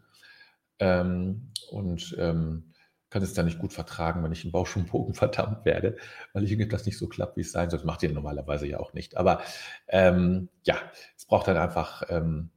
Ähm, 0.79 1.51
und 1.69 2.15
ähm, 2.19 2.73
kann 3.09 3.23
es 3.23 3.33
da 3.33 3.43
nicht 3.43 3.59
gut 3.59 3.73
vertragen, 3.73 4.23
wenn 4.23 4.31
ich 4.31 4.45
im 4.45 4.51
Bauch 4.51 4.67
schon 4.67 4.85
Bogen 4.85 5.13
verdammt 5.15 5.65
werde, 5.65 5.97
weil 6.33 6.43
ich 6.43 6.51
irgendetwas 6.51 6.85
nicht 6.85 6.97
so 6.97 7.07
klappt, 7.07 7.37
wie 7.37 7.41
es 7.41 7.51
sein 7.51 7.69
soll. 7.69 7.79
Das 7.79 7.85
macht 7.85 8.03
ihr 8.03 8.11
normalerweise 8.11 8.67
ja 8.67 8.79
auch 8.79 8.93
nicht. 8.93 9.17
Aber 9.17 9.41
ähm, 9.87 10.49
ja, 10.63 10.75
es 11.15 11.25
braucht 11.25 11.47
dann 11.47 11.57
einfach 11.57 12.03
ähm, 12.09 12.49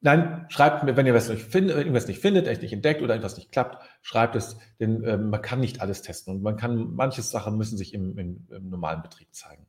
Nein, 0.00 0.46
schreibt 0.48 0.84
mir, 0.84 0.96
wenn 0.96 1.06
ihr 1.06 1.14
was 1.14 1.28
nicht 1.28 1.42
findet, 1.42 1.76
irgendwas 1.76 2.06
nicht 2.06 2.20
findet, 2.20 2.46
echt 2.46 2.62
nicht 2.62 2.72
entdeckt 2.72 3.02
oder 3.02 3.16
etwas 3.16 3.36
nicht 3.36 3.50
klappt, 3.50 3.82
schreibt 4.00 4.36
es, 4.36 4.56
denn 4.78 5.02
äh, 5.02 5.16
man 5.18 5.42
kann 5.42 5.58
nicht 5.58 5.80
alles 5.80 6.02
testen 6.02 6.36
und 6.36 6.42
man 6.42 6.56
kann, 6.56 6.94
manche 6.94 7.22
Sachen 7.22 7.56
müssen 7.56 7.76
sich 7.76 7.94
im, 7.94 8.16
im, 8.16 8.46
im, 8.50 8.70
normalen 8.70 9.02
Betrieb 9.02 9.34
zeigen. 9.34 9.66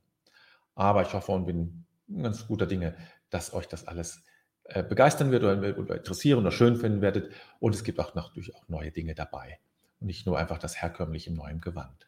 Aber 0.76 1.02
ich 1.02 1.12
hoffe 1.14 1.32
und 1.32 1.46
bin 1.46 1.84
ganz 2.22 2.46
guter 2.46 2.66
Dinge, 2.66 2.96
dass 3.30 3.52
euch 3.52 3.66
das 3.66 3.88
alles 3.88 4.22
äh, 4.64 4.84
begeistern 4.84 5.32
wird 5.32 5.42
oder, 5.42 5.76
oder, 5.76 5.96
interessieren 5.96 6.38
oder 6.38 6.52
schön 6.52 6.76
finden 6.76 7.02
werdet. 7.02 7.32
Und 7.58 7.74
es 7.74 7.82
gibt 7.82 7.98
auch 7.98 8.14
natürlich 8.14 8.54
auch 8.54 8.68
neue 8.68 8.92
Dinge 8.92 9.16
dabei. 9.16 9.58
Und 9.98 10.06
nicht 10.06 10.26
nur 10.26 10.38
einfach 10.38 10.58
das 10.58 10.80
herkömmliche 10.80 11.30
im 11.30 11.36
neuen 11.36 11.60
Gewand. 11.60 12.06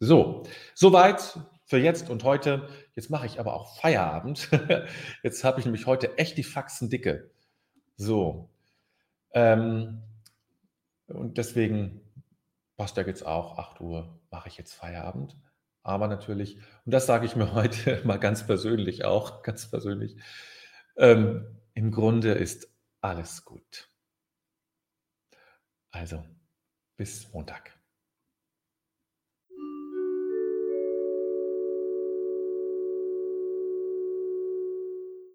So, 0.00 0.44
soweit 0.74 1.38
für 1.66 1.78
jetzt 1.78 2.10
und 2.10 2.24
heute. 2.24 2.68
Jetzt 2.94 3.10
mache 3.10 3.26
ich 3.26 3.38
aber 3.38 3.54
auch 3.54 3.78
Feierabend. 3.78 4.50
Jetzt 5.22 5.44
habe 5.44 5.60
ich 5.60 5.64
nämlich 5.64 5.86
heute 5.86 6.18
echt 6.18 6.36
die 6.36 6.44
Faxen 6.44 6.90
dicke. 6.90 7.30
So. 7.96 8.50
Ähm, 9.32 10.02
und 11.06 11.38
deswegen 11.38 12.00
passt 12.76 12.96
ja 12.96 13.04
jetzt 13.04 13.24
auch, 13.24 13.58
8 13.58 13.80
Uhr 13.80 14.20
mache 14.30 14.48
ich 14.48 14.58
jetzt 14.58 14.74
Feierabend. 14.74 15.36
Aber 15.82 16.08
natürlich, 16.08 16.58
und 16.84 16.92
das 16.92 17.06
sage 17.06 17.26
ich 17.26 17.36
mir 17.36 17.52
heute 17.54 18.02
mal 18.04 18.18
ganz 18.18 18.46
persönlich 18.46 19.04
auch, 19.04 19.42
ganz 19.42 19.70
persönlich, 19.70 20.16
ähm, 20.96 21.58
im 21.74 21.90
Grunde 21.90 22.32
ist 22.32 22.68
alles 23.00 23.44
gut. 23.44 23.90
Also, 25.90 26.24
bis 26.96 27.32
Montag. 27.32 27.81